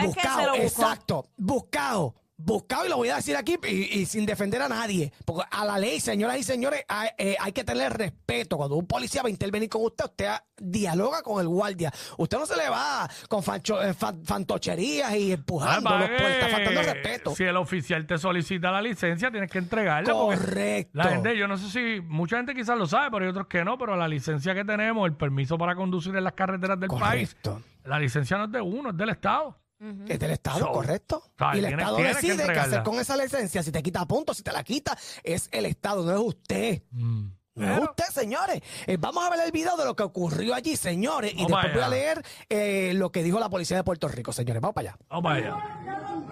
buscado, 0.07 0.41
Se 0.41 0.47
lo 0.47 0.53
buscó. 0.53 0.63
exacto, 0.63 1.29
buscado. 1.37 2.15
Buscado, 2.43 2.87
y 2.87 2.89
lo 2.89 2.97
voy 2.97 3.09
a 3.11 3.17
decir 3.17 3.37
aquí, 3.37 3.57
y, 3.69 4.01
y 4.01 4.07
sin 4.07 4.25
defender 4.27 4.63
a 4.63 4.69
nadie. 4.69 5.13
Porque 5.25 5.45
a 5.51 5.65
la 5.65 5.79
ley, 5.79 6.01
señoras 6.01 6.39
y 6.39 6.43
señores, 6.43 6.85
hay, 6.89 7.09
eh, 7.19 7.37
hay 7.39 7.53
que 7.53 7.65
tener 7.65 7.93
respeto. 7.93 8.57
Cuando 8.57 8.77
un 8.77 8.87
policía 8.87 9.23
va 9.23 9.29
a 9.29 9.31
intervenir 9.31 9.69
con 9.69 9.83
usted, 9.85 10.05
usted 10.07 10.31
dialoga 10.59 11.23
con 11.23 11.41
el 11.41 11.49
guardia. 11.49 11.93
Usted 12.19 12.39
no 12.39 12.47
se 12.47 12.57
le 12.57 12.69
va 12.69 13.09
con 13.29 13.43
fancho- 13.43 13.83
eh, 13.83 13.95
fan- 13.95 14.25
fantocherías 14.25 15.15
y 15.17 15.33
empujando. 15.33 15.91
Ah, 15.91 15.99
los 16.01 16.11
está 16.11 16.49
faltando 16.49 16.83
respeto. 16.83 17.35
Si 17.35 17.45
el 17.45 17.57
oficial 17.57 18.07
te 18.07 18.19
solicita 18.19 18.71
la 18.71 18.83
licencia, 18.83 19.31
tienes 19.31 19.51
que 19.51 19.59
entregarla. 19.59 20.11
Correcto. 20.13 20.91
La 20.95 21.05
gente, 21.05 21.37
yo 21.37 21.47
no 21.49 21.57
sé 21.59 21.69
si 21.71 22.01
mucha 22.01 22.37
gente 22.37 22.55
quizás 22.55 22.77
lo 22.79 22.87
sabe, 22.87 23.11
pero 23.11 23.25
hay 23.25 23.31
otros 23.31 23.47
que 23.47 23.65
no, 23.65 23.77
pero 23.79 23.97
la 23.97 24.09
licencia 24.09 24.55
que 24.55 24.65
tenemos, 24.65 25.07
el 25.07 25.15
permiso 25.17 25.57
para 25.59 25.75
conducir 25.75 26.15
en 26.17 26.25
las 26.25 26.33
carreteras 26.35 26.79
del 26.81 26.89
país, 27.09 27.37
la 27.85 27.99
licencia 27.99 28.37
no 28.39 28.45
es 28.45 28.53
de 28.53 28.61
uno, 28.61 28.91
es 28.91 28.97
del 28.97 29.11
Estado. 29.11 29.57
Es 30.09 30.19
del 30.19 30.31
Estado, 30.33 30.59
So, 30.59 30.73
correcto. 30.73 31.23
Y 31.55 31.59
el 31.59 31.65
Tienes- 31.67 31.79
Estado 31.79 31.97
tienes 31.97 32.17
que 32.17 32.21
decide 32.23 32.37
qué 32.37 32.43
entregarla. 32.43 32.77
hacer 32.77 32.83
con 32.85 33.01
esa 33.01 33.17
licencia. 33.17 33.63
Si 33.63 33.73
te 33.73 33.83
quita 33.83 34.05
puntos, 34.07 34.37
si 34.37 34.43
te 34.43 34.53
la 34.53 34.63
quita, 34.63 34.97
es 35.25 35.49
el 35.53 35.65
Estado, 35.67 36.05
no 36.05 36.13
es 36.13 36.19
usted. 36.21 36.83
Mm. 36.91 37.29
No 37.55 37.75
es 37.75 37.81
usted, 37.83 38.05
señores. 38.13 38.61
Eh, 38.87 38.97
vamos 38.99 39.25
a 39.27 39.31
ver 39.31 39.41
el 39.45 39.53
video 39.53 39.77
de 39.77 39.85
lo 39.85 39.95
que 39.97 40.03
ocurrió 40.03 40.55
allí, 40.55 40.77
señores. 40.77 41.33
Y 41.35 41.43
Vamos 41.45 41.51
después 41.63 41.73
voy 41.75 41.83
a 41.83 41.87
allá. 41.87 41.95
leer 41.95 42.25
eh, 42.49 42.93
lo 42.95 43.11
que 43.11 43.23
dijo 43.23 43.39
la 43.41 43.49
policía 43.51 43.77
de 43.79 43.85
Puerto 43.85 44.07
Rico, 44.09 44.33
señores. 44.33 44.61
Vamos 44.63 44.75
para 44.75 44.91
allá. 44.91 44.99
Vamos 45.09 46.31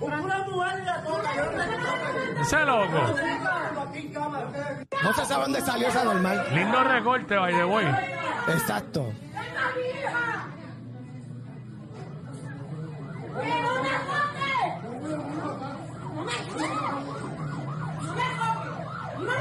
allá. 0.00 1.02
Ese 2.40 2.64
loco. 2.64 3.00
No 5.02 5.12
se 5.14 5.24
sabe 5.24 5.42
dónde 5.44 5.60
salió 5.60 5.88
esa 5.88 6.04
normal. 6.04 6.46
Lindo 6.52 6.84
recorte, 6.84 7.36
by 7.36 7.52
the 7.54 7.64
way. 7.64 7.86
Exacto. 8.48 9.12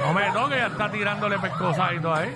No 0.05 0.13
me 0.13 0.31
toque, 0.31 0.55
ya 0.55 0.67
está 0.67 0.91
tirándole 0.91 1.39
pescosas 1.39 1.91
y 1.95 1.99
todo 1.99 2.13
ahí. 2.13 2.33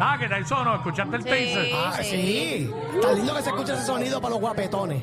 Ah, 0.00 0.16
que 0.18 0.28
Tyson 0.28 0.64
no, 0.64 0.74
escuchaste 0.76 1.16
el 1.16 1.22
Sí. 1.22 1.28
taser. 1.28 1.72
Ah, 1.74 1.92
Sí. 1.96 2.04
sí. 2.04 2.74
Está 2.94 3.12
lindo 3.12 3.34
que 3.34 3.42
se 3.42 3.48
escuche 3.50 3.72
ese 3.72 3.84
sonido 3.86 4.20
para 4.20 4.30
los 4.32 4.40
guapetones. 4.40 5.02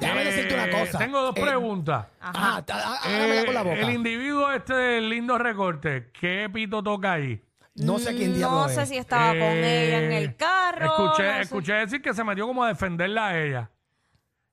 Déjame 0.00 0.22
Eh, 0.22 0.24
decirte 0.24 0.54
una 0.54 0.70
cosa. 0.70 0.98
Tengo 0.98 1.20
dos 1.22 1.36
Eh, 1.36 1.40
preguntas. 1.42 2.06
Ajá, 2.20 2.56
há- 2.56 2.58
há- 2.58 3.10
Eh, 3.10 3.16
hágamela 3.16 3.44
con 3.44 3.54
la 3.54 3.62
boca. 3.62 3.80
el 3.80 3.90
individuo 3.90 4.52
este 4.52 4.74
del 4.74 5.08
lindo 5.08 5.38
recorte, 5.38 6.10
¿qué 6.18 6.48
pito 6.52 6.82
toca 6.82 7.12
ahí? 7.14 7.42
No 7.76 7.98
sé 7.98 8.14
quién 8.16 8.34
diablo 8.34 8.60
No 8.60 8.66
es. 8.68 8.74
sé 8.74 8.86
si 8.86 8.96
estaba 8.96 9.28
con 9.30 9.38
Eh, 9.42 9.86
ella 9.88 10.02
en 10.04 10.12
el 10.12 10.36
carro. 10.36 10.86
Escuché, 10.86 11.22
no 11.26 11.34
sé. 11.36 11.40
escuché 11.42 11.72
decir 11.74 12.00
que 12.02 12.14
se 12.14 12.24
metió 12.24 12.46
como 12.46 12.64
a 12.64 12.68
defenderla 12.68 13.28
a 13.28 13.38
ella. 13.42 13.70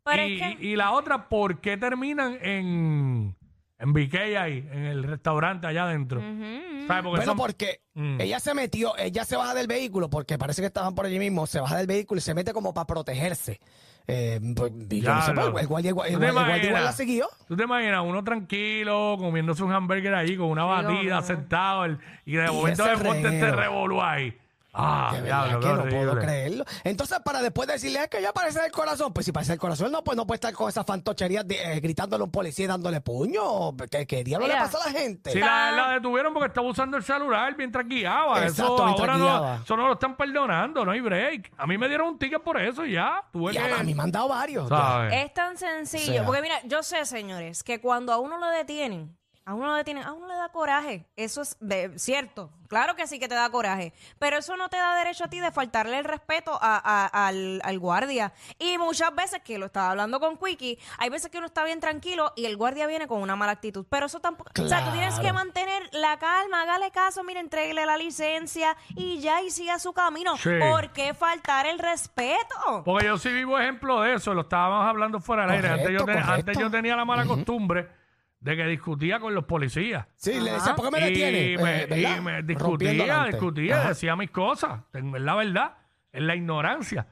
Pero 0.04 0.26
y, 0.26 0.42
es 0.42 0.58
que- 0.58 0.66
y 0.66 0.76
la 0.76 0.92
otra, 0.92 1.30
¿por 1.30 1.62
qué 1.62 1.78
terminan 1.78 2.38
en, 2.42 3.38
en 3.80 3.94
BK 3.94 4.38
ahí, 4.38 4.68
en 4.72 4.86
el 4.86 5.04
restaurante 5.04 5.68
allá 5.68 5.84
adentro? 5.86 6.20
¿Sabes? 6.20 7.04
Porque 7.04 7.04
Bueno, 7.04 7.24
son- 7.26 7.38
porque 7.38 7.82
Mm. 7.94 8.20
ella 8.20 8.40
se 8.42 8.54
metió, 8.54 8.98
ella 8.98 9.24
se 9.24 9.38
baja 9.38 9.54
del 9.54 9.68
vehículo, 9.68 10.10
porque 10.10 10.38
parece 10.38 10.62
que 10.62 10.66
estaban 10.68 10.94
por 10.94 11.06
allí 11.06 11.20
mismo, 11.20 11.48
se 11.48 11.62
baja 11.62 11.78
del 11.78 11.88
vehículo 11.88 12.18
y 12.20 12.22
se 12.22 12.34
mete 12.34 12.52
como 12.52 12.74
para 12.74 12.86
protegerse. 12.88 13.62
Eh, 14.06 14.40
pues, 14.56 14.72
y 14.90 15.00
yo 15.02 15.16
no 15.16 15.22
sé, 15.22 15.32
pues, 15.34 15.46
el 15.48 15.54
¿Tú 15.54 15.60
te 15.60 15.66
guardia- 15.68 15.90
el 15.90 15.96
guardia 15.96 16.28
igual 16.30 16.48
imaginas? 16.58 16.84
la 16.84 16.92
siguió. 16.92 17.28
¿Tú 17.48 17.56
te 17.56 17.64
imaginas 17.64 18.04
uno 18.06 18.24
tranquilo, 18.24 19.16
comiéndose 19.18 19.64
un 19.64 19.72
hamburger 19.72 20.14
ahí 20.16 20.36
con 20.36 20.48
una 20.48 20.66
batida, 20.66 21.20
hombre. 21.20 21.36
sentado, 21.36 21.86
el- 21.86 22.00
y 22.26 22.34
de 22.34 22.46
Y 22.46 22.48
momento 22.54 22.84
ese 22.86 22.98
de 22.98 23.04
monte 23.10 23.28
este 23.30 23.52
revolú 23.52 24.02
ahí? 24.02 24.38
Ah, 24.74 25.12
De 25.14 25.22
verdad 25.22 25.60
que 25.60 25.68
no 25.68 25.84
puedo 25.90 26.20
creerlo. 26.20 26.66
Entonces, 26.84 27.20
para 27.24 27.42
después 27.42 27.68
decirle 27.68 28.02
"Es 28.04 28.08
que 28.10 28.22
ya 28.22 28.34
parece 28.34 28.66
el 28.66 28.72
corazón, 28.72 29.14
pues 29.14 29.26
si 29.26 29.32
parece 29.32 29.54
el 29.54 29.60
corazón, 29.60 29.92
no, 29.92 30.04
pues 30.04 30.18
no 30.18 30.26
puede 30.26 30.38
estar 30.38 30.54
con 30.54 30.68
esas 30.68 30.86
fantocherías 30.86 31.48
de- 31.48 31.74
eh, 31.74 31.80
gritándole 31.80 32.22
a 32.22 32.26
un 32.26 32.32
policía 32.32 32.66
y 32.66 32.68
dándole 32.68 33.00
puño. 33.02 33.76
¿Qué, 33.92 34.08
qué 34.08 34.24
diablo 34.24 34.48
Mira. 34.48 34.60
le 34.60 34.66
pasa 34.66 34.84
a 34.84 34.92
la 34.92 35.00
gente? 35.00 35.32
Sí, 35.32 35.40
la, 35.40 35.72
la 35.72 35.90
detuvieron 35.94 36.34
porque 36.34 36.48
estaba 36.48 36.68
usando 36.68 36.98
el 36.98 37.04
celular 37.04 37.56
mientras 37.58 37.88
guiaba. 37.88 38.42
Exacto, 38.44 38.76
eso 38.76 38.86
mientras 38.86 39.10
ahora 39.10 39.18
guiaba. 39.24 39.58
no, 39.58 39.64
eso 39.64 39.78
no 39.78 39.88
lo 39.88 39.94
están 39.94 40.18
perdonando, 40.18 40.84
no 40.86 40.92
hay 40.92 41.02
break. 41.02 41.52
A 41.58 41.68
mí 41.68 41.78
me 41.78 41.88
dieron 41.88 42.08
un 42.08 42.18
ticket 42.18 42.42
por 42.42 42.60
eso 42.60 42.86
y 42.86 42.94
ya. 42.94 43.24
Tuve 43.32 43.54
Y 43.54 43.58
a, 43.58 43.68
que. 43.68 43.74
a 43.74 43.84
mí 43.84 43.94
me 43.94 44.04
han 44.04 44.12
dado 44.12 44.30
varios. 44.30 44.70
ya. 44.70 44.76
¿sabes? 44.78 45.14
Es 45.26 45.34
tan 45.34 45.58
sencillo. 45.58 46.12
O 46.12 46.16
sea. 46.16 46.26
porque 46.26 46.42
mira, 46.42 46.56
yo 46.66 46.82
sé, 46.84 47.06
señores, 47.06 47.64
que 47.64 47.80
cuando 47.80 48.12
a 48.12 48.18
uno 48.18 48.38
lo 48.40 48.48
detienen, 48.48 49.16
a 49.46 49.54
uno 49.54 49.68
lo 49.68 49.74
detienen, 49.74 50.04
a 50.04 50.14
uno 50.14 50.28
le 50.28 50.36
da 50.36 50.50
coraje. 50.50 51.06
Eso 51.16 51.42
es 51.42 51.58
de- 51.60 51.98
cierto. 52.00 52.50
Claro 52.70 52.96
que 52.96 53.06
sí 53.08 53.20
que 53.20 53.28
te 53.28 53.36
da 53.36 53.50
coraje. 53.50 53.94
Pero 54.18 54.38
eso 54.38 54.56
no 54.58 54.70
te 54.70 54.78
da 54.78 54.96
derecho 54.96 55.26
a 55.26 55.28
ti 55.28 55.40
de 55.40 55.52
faltarle 55.52 56.00
el 56.00 56.06
respeto 56.06 56.58
a- 56.60 56.78
a- 56.84 57.28
al, 57.28 57.62
al 57.64 57.78
guardia. 57.80 58.34
Y 58.58 58.78
muchas 58.78 59.14
veces, 59.14 59.42
que 59.44 59.58
lo 59.60 59.66
estaba 59.68 59.92
hablando 59.92 60.20
con 60.20 60.38
Quickie, 60.38 60.80
hay 60.98 61.10
veces 61.10 61.30
que 61.30 61.38
uno 61.38 61.48
está 61.48 61.66
bien 61.66 61.80
tranquilo 61.82 62.32
y 62.36 62.46
el 62.46 62.56
guardia 62.58 62.88
viene 62.88 63.06
con 63.08 63.22
una 63.22 63.36
mala 63.36 63.52
actitud. 63.52 63.86
Pero 63.90 64.06
eso 64.08 64.20
tampoco. 64.22 64.50
O 64.60 64.68
sea, 64.68 64.86
tú 64.86 64.92
tienes 64.92 65.14
que 65.16 65.22
Claro. 65.22 65.36
mantener 65.36 65.90
la 65.92 66.18
calma, 66.18 66.62
hágale 66.64 66.90
caso, 66.92 67.24
mire, 67.24 67.40
entreguele 67.42 67.86
la 67.86 67.98
licencia 67.98 68.76
y 68.96 69.20
ya 69.20 69.42
y 69.42 69.52
siga 69.52 69.78
su 69.78 69.94
camino. 69.94 70.38
Sí. 70.38 70.50
¿Por 70.60 70.92
qué 70.94 71.14
faltar 71.14 71.68
el 71.68 71.78
respeto? 71.80 72.84
Porque 72.86 73.06
yo 73.08 73.18
sí 73.18 73.30
vivo 73.32 73.60
ejemplo 73.60 74.02
de 74.02 74.14
eso, 74.16 74.34
lo 74.34 74.42
estábamos 74.42 74.88
hablando 74.88 75.20
fuera 75.20 75.44
del 75.44 75.52
aire. 75.52 75.68
Antes 75.70 75.90
yo, 75.92 76.00
Correcto, 76.00 76.06
ten- 76.06 76.22
correcto. 76.28 76.52
antes 76.52 76.58
yo 76.58 76.72
tenía 76.72 76.96
la 76.96 77.06
mala 77.06 77.26
costumbre 77.26 78.03
de 78.44 78.56
que 78.58 78.66
discutía 78.68 79.20
con 79.20 79.34
los 79.34 79.46
policías. 79.46 80.06
Sí, 80.16 80.40
le 80.40 80.52
decía, 80.52 80.76
¿por 80.76 80.86
qué 80.86 80.92
me 80.92 81.00
y 81.00 81.04
detiene? 81.10 81.64
me, 81.64 81.84
Eh, 81.84 82.18
y 82.18 82.22
me 82.22 82.42
Rompiendo 82.42 83.04
discutía, 83.06 83.24
discutía, 83.26 83.80
Ajá. 83.80 83.90
decía 83.90 84.16
mis 84.18 84.32
cosas. 84.32 84.82
En 84.94 85.26
la 85.26 85.36
verdad, 85.36 85.78
en 86.12 86.28
la 86.28 86.36
ignorancia. 86.36 87.08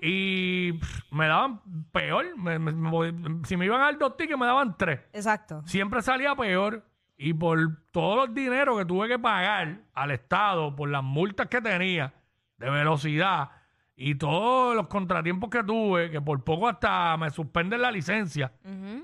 Y 0.00 0.72
pff, 0.74 1.00
me 1.12 1.26
daban 1.26 1.60
peor. 1.90 2.26
Me- 2.38 2.58
me- 2.58 2.72
me- 2.72 3.44
si 3.44 3.56
me 3.56 3.64
iban 3.64 3.80
a 3.80 3.84
dar 3.86 3.98
dos 3.98 4.16
tickets, 4.16 4.38
me 4.38 4.46
daban 4.46 4.76
tres. 4.76 5.00
Exacto. 5.12 5.62
Siempre 5.66 6.00
salía 6.00 6.34
peor. 6.36 6.84
Y 7.16 7.34
por 7.34 7.58
todos 7.90 8.16
los 8.28 8.34
dineros 8.34 8.78
que 8.78 8.84
tuve 8.84 9.08
que 9.08 9.18
pagar 9.18 9.80
al 9.94 10.10
Estado, 10.12 10.76
por 10.76 10.88
las 10.88 11.02
multas 11.02 11.48
que 11.48 11.60
tenía 11.60 12.14
de 12.58 12.70
velocidad 12.70 13.50
y 13.96 14.14
todos 14.14 14.76
los 14.76 14.86
contratiempos 14.86 15.50
que 15.50 15.64
tuve, 15.64 16.12
que 16.12 16.20
por 16.20 16.44
poco 16.44 16.68
hasta 16.68 17.16
me 17.16 17.30
suspenden 17.30 17.82
la 17.82 17.90
licencia, 17.90 18.52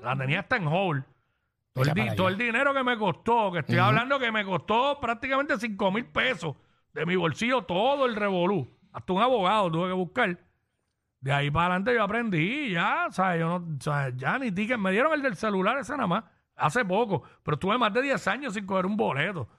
la 0.01 0.15
tenía 0.15 0.39
hasta 0.39 0.55
en 0.55 0.67
hold. 0.67 1.03
Todo 1.75 1.83
el, 1.83 1.89
Mira 1.91 1.93
di- 1.93 2.01
para 2.07 2.15
todo 2.15 2.27
allá. 2.27 2.33
el 2.37 2.41
dinero 2.45 2.73
que 2.73 2.83
me 2.83 2.97
costó, 2.97 3.51
que 3.51 3.59
estoy 3.59 3.77
hablando 3.77 4.17
que 4.17 4.31
me 4.31 4.45
costó 4.45 4.97
prácticamente 5.01 5.57
5 5.59 5.91
mil 5.91 6.05
pesos 6.05 6.55
de 6.93 7.05
mi 7.05 7.17
bolsillo, 7.17 7.63
todo 7.63 8.05
el 8.05 8.15
revolú. 8.15 8.65
Hasta 8.93 9.11
un 9.11 9.21
abogado 9.21 9.69
tuve 9.69 9.87
que 9.89 9.93
buscar. 9.93 10.39
De 11.19 11.33
ahí 11.33 11.51
para 11.51 11.65
adelante 11.65 11.93
yo 11.93 12.01
aprendí, 12.03 12.71
ya, 12.71 13.07
¿sabes? 13.11 13.41
Yo 13.41 13.59
no, 13.59 13.77
¿sabes? 13.81 14.15
Ya 14.15 14.39
ni 14.39 14.51
ticket. 14.53 14.77
Me 14.77 14.91
dieron 14.91 15.11
el 15.13 15.21
del 15.21 15.35
celular 15.35 15.77
ese 15.77 15.91
nada 15.97 16.07
más, 16.07 16.23
hace 16.55 16.85
poco. 16.85 17.23
Pero 17.43 17.55
estuve 17.55 17.77
más 17.77 17.91
de 17.93 18.01
10 18.03 18.25
años 18.29 18.53
sin 18.53 18.65
coger 18.65 18.85
un 18.85 18.95
boleto, 18.95 19.49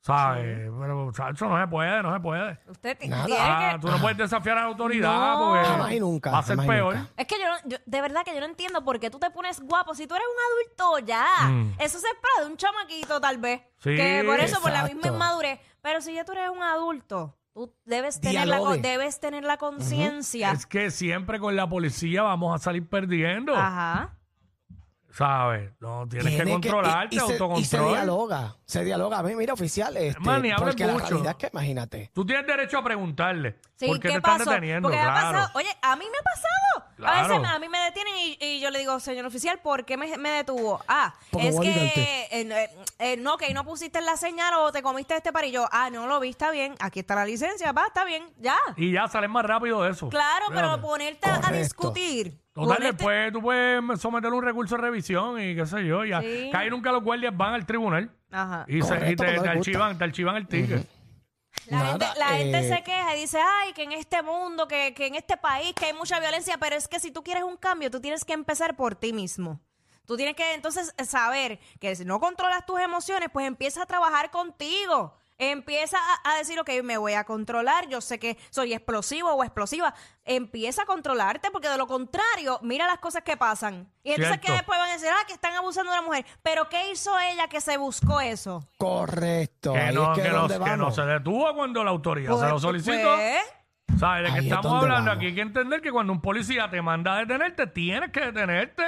¿sabes? 0.00 0.70
Pero, 0.80 1.06
o 1.06 1.12
sea, 1.12 1.30
eso 1.30 1.48
no 1.48 1.60
se 1.60 1.66
puede, 1.68 2.02
no 2.02 2.12
se 2.14 2.20
puede. 2.20 2.58
Usted 2.68 2.98
ti- 2.98 3.08
Nada. 3.08 3.26
tiene 3.26 3.40
Ah, 3.42 3.70
que... 3.74 3.78
tú 3.80 3.88
no 3.88 3.98
puedes 3.98 4.18
desafiar 4.18 4.58
a 4.58 4.62
la 4.62 4.66
autoridad 4.68 5.12
No. 5.38 5.48
porque 5.50 5.64
Jamás 5.66 5.92
y 5.92 6.00
nunca, 6.00 6.30
va 6.30 6.38
a 6.38 6.42
ser 6.42 6.56
jamás 6.56 6.66
y 6.66 6.68
peor. 6.78 6.94
nunca. 6.96 7.10
Es 7.16 7.26
que 7.26 7.34
yo, 7.38 7.44
no- 7.48 7.68
yo- 7.68 7.78
de 7.84 8.00
verdad 8.00 8.22
que 8.24 8.34
yo 8.34 8.40
no 8.40 8.46
entiendo 8.46 8.84
por 8.84 8.98
qué 9.00 9.10
tú 9.10 9.18
te 9.18 9.30
pones 9.30 9.60
guapo. 9.60 9.94
Si 9.94 10.06
tú 10.06 10.14
eres 10.14 10.26
un 10.26 10.88
adulto 10.90 11.06
ya, 11.06 11.26
Mm. 11.48 11.72
eso 11.78 11.98
se 11.98 12.06
espera 12.06 12.44
de 12.44 12.46
un 12.50 12.56
chamaquito 12.56 13.20
tal 13.20 13.38
vez. 13.38 13.60
Sí, 13.78 13.94
que 13.96 14.22
por 14.26 14.40
eso, 14.40 14.60
por 14.60 14.70
la 14.72 14.80
exacto. 14.80 14.96
misma 14.96 15.12
inmadurez. 15.14 15.60
Pero 15.82 16.00
si 16.00 16.14
ya 16.14 16.24
tú 16.24 16.32
eres 16.32 16.50
un 16.50 16.62
adulto, 16.62 17.36
tú 17.52 17.74
debes 17.84 18.20
tener, 18.20 18.46
la, 18.46 18.58
con- 18.58 18.80
debes 18.82 19.20
tener 19.20 19.44
la 19.44 19.56
conciencia. 19.56 20.52
Es 20.52 20.66
que 20.66 20.90
siempre 20.90 21.38
con 21.40 21.56
la 21.56 21.68
policía 21.68 22.22
vamos 22.22 22.54
a 22.54 22.58
salir 22.58 22.88
perdiendo, 22.88 23.54
Ajá. 23.56 24.16
¿Sabes? 25.12 25.72
No, 25.80 26.06
tienes 26.08 26.36
que 26.42 26.48
controlarte, 26.50 27.14
y, 27.14 27.18
y 27.18 27.20
se, 27.20 27.38
y 27.58 27.64
se 27.64 27.78
dialoga, 27.80 28.56
se 28.64 28.84
dialoga. 28.84 29.22
Ve, 29.22 29.36
Mira, 29.36 29.52
oficial, 29.54 29.96
este, 29.96 30.20
ni 30.20 30.28
hablen 30.50 30.58
porque 30.58 30.86
la 30.86 30.92
mucho. 30.94 31.06
realidad 31.06 31.30
es 31.32 31.36
que 31.36 31.50
imagínate. 31.52 32.10
Tú 32.14 32.24
tienes 32.24 32.46
derecho 32.46 32.78
a 32.78 32.84
preguntarle 32.84 33.58
Sí, 33.76 33.86
por 33.86 33.98
qué, 34.00 34.08
¿qué 34.08 34.14
te 34.14 34.20
pasó? 34.20 34.36
están 34.42 34.54
deteniendo, 34.54 34.88
Porque 34.88 34.96
me 35.02 35.08
ha 35.08 35.12
claro. 35.12 35.38
pasado, 35.38 35.50
oye, 35.54 35.68
a 35.82 35.96
mí 35.96 36.04
me 36.04 36.18
ha 36.18 36.22
pasado. 36.22 36.50
A 36.70 36.96
Claro. 37.00 37.28
veces 37.28 37.40
me- 37.40 37.48
a 37.48 37.58
mí 37.58 37.68
me 37.70 37.78
detienen 37.78 38.12
y, 38.18 38.38
y 38.44 38.60
yo 38.60 38.70
le 38.70 38.78
digo, 38.80 39.00
señor 39.00 39.24
oficial, 39.24 39.58
¿por 39.60 39.86
qué 39.86 39.96
me, 39.96 40.18
me 40.18 40.28
detuvo? 40.30 40.80
Ah, 40.86 41.14
Porque 41.30 41.48
es 41.48 41.58
a 41.58 41.62
que 41.62 41.70
eh, 41.70 42.28
eh, 42.30 42.70
eh, 42.98 43.16
no, 43.16 43.38
que 43.38 43.54
no 43.54 43.64
pusiste 43.64 44.02
la 44.02 44.18
señal 44.18 44.52
o 44.58 44.70
te 44.70 44.82
comiste 44.82 45.16
este 45.16 45.32
parillo. 45.32 45.66
Ah, 45.72 45.88
no 45.90 46.06
lo 46.06 46.20
vi, 46.20 46.28
está 46.28 46.50
bien. 46.50 46.74
Aquí 46.78 47.00
está 47.00 47.14
la 47.14 47.24
licencia, 47.24 47.72
va, 47.72 47.86
está 47.86 48.04
bien, 48.04 48.24
ya. 48.38 48.58
Y 48.76 48.92
ya 48.92 49.08
sales 49.08 49.30
más 49.30 49.46
rápido 49.46 49.82
de 49.82 49.92
eso. 49.92 50.10
Claro, 50.10 50.46
pero 50.50 50.60
Fíjate. 50.68 50.82
ponerte 50.82 51.30
a 51.30 51.34
Correcto. 51.40 51.56
discutir. 51.56 52.38
Total, 52.60 52.78
ponerte- 52.78 52.96
después 52.96 53.32
tú 53.32 53.40
puedes 53.42 54.00
someter 54.00 54.32
un 54.32 54.42
recurso 54.44 54.76
de 54.76 54.82
revisión 54.82 55.40
y 55.40 55.54
qué 55.54 55.66
sé 55.66 55.84
yo. 55.86 56.04
Ya. 56.04 56.20
Sí. 56.20 56.48
Casi 56.52 56.70
nunca 56.70 56.92
los 56.92 57.02
guardias 57.02 57.36
van 57.36 57.54
al 57.54 57.66
tribunal 57.66 58.10
Ajá. 58.30 58.64
y, 58.68 58.82
se- 58.82 58.94
y 58.94 59.16
Correcto, 59.16 59.24
te, 59.24 59.34
cuando 59.34 59.42
te 59.42 59.48
les 59.48 59.56
gusta. 59.56 59.70
archivan, 59.70 59.98
te 59.98 60.04
archivan 60.04 60.36
el 60.36 60.46
ticket. 60.48 60.86
La, 61.66 61.78
Nada, 61.78 61.90
gente, 61.90 62.06
la 62.18 62.26
gente 62.28 62.58
eh, 62.60 62.68
se 62.76 62.82
queja 62.82 63.16
y 63.16 63.20
dice, 63.20 63.38
ay, 63.40 63.72
que 63.72 63.82
en 63.82 63.92
este 63.92 64.22
mundo, 64.22 64.66
que, 64.68 64.94
que 64.94 65.06
en 65.08 65.14
este 65.16 65.36
país, 65.36 65.74
que 65.74 65.86
hay 65.86 65.92
mucha 65.92 66.18
violencia, 66.20 66.56
pero 66.58 66.76
es 66.76 66.88
que 66.88 66.98
si 67.00 67.10
tú 67.10 67.22
quieres 67.22 67.42
un 67.42 67.56
cambio, 67.56 67.90
tú 67.90 68.00
tienes 68.00 68.24
que 68.24 68.32
empezar 68.32 68.76
por 68.76 68.94
ti 68.94 69.12
mismo. 69.12 69.60
Tú 70.06 70.16
tienes 70.16 70.34
que 70.34 70.54
entonces 70.54 70.92
saber 71.06 71.60
que 71.78 71.94
si 71.94 72.04
no 72.04 72.18
controlas 72.18 72.64
tus 72.66 72.80
emociones, 72.80 73.28
pues 73.32 73.46
empieza 73.46 73.82
a 73.82 73.86
trabajar 73.86 74.30
contigo. 74.30 75.16
Empieza 75.42 75.96
a, 75.98 76.32
a 76.32 76.36
decir, 76.36 76.60
ok, 76.60 76.68
me 76.84 76.98
voy 76.98 77.14
a 77.14 77.24
controlar, 77.24 77.88
yo 77.88 78.02
sé 78.02 78.18
que 78.18 78.36
soy 78.50 78.74
explosivo 78.74 79.32
o 79.32 79.42
explosiva. 79.42 79.94
Empieza 80.24 80.82
a 80.82 80.84
controlarte 80.86 81.50
porque 81.50 81.68
de 81.68 81.78
lo 81.78 81.86
contrario, 81.86 82.58
mira 82.62 82.86
las 82.86 82.98
cosas 82.98 83.22
que 83.22 83.38
pasan. 83.38 83.90
Y 84.02 84.10
entonces 84.10 84.28
Cierto. 84.40 84.46
que 84.46 84.52
después 84.52 84.78
van 84.78 84.90
a 84.90 84.92
decir, 84.92 85.08
ah, 85.10 85.24
que 85.26 85.32
están 85.32 85.54
abusando 85.54 85.90
de 85.92 85.96
la 85.96 86.02
mujer. 86.02 86.26
Pero 86.42 86.68
¿qué 86.68 86.90
hizo 86.92 87.18
ella 87.18 87.48
que 87.48 87.60
se 87.62 87.78
buscó 87.78 88.20
eso? 88.20 88.62
Correcto. 88.76 89.72
Que 89.72 89.92
no, 89.92 90.12
es 90.12 90.18
que 90.22 90.28
no, 90.76 90.88
que 90.88 90.94
se 90.94 91.02
detuvo 91.06 91.54
cuando 91.54 91.82
la 91.84 91.90
autoridad 91.90 92.36
se 92.36 92.44
lo 92.44 92.50
Pues, 92.50 92.62
solicitó. 92.62 93.14
pues, 93.16 93.40
¿Sabes? 93.98 94.24
De 94.24 94.32
que 94.32 94.38
Ahí 94.40 94.46
estamos 94.48 94.72
hablando 94.82 95.06
vamos. 95.10 95.16
aquí 95.16 95.26
hay 95.26 95.34
que 95.34 95.40
entender 95.40 95.80
que 95.80 95.90
cuando 95.90 96.12
un 96.12 96.20
policía 96.20 96.68
te 96.70 96.80
manda 96.82 97.14
a 97.16 97.18
detenerte, 97.20 97.66
tienes 97.66 98.10
que 98.12 98.20
detenerte. 98.20 98.84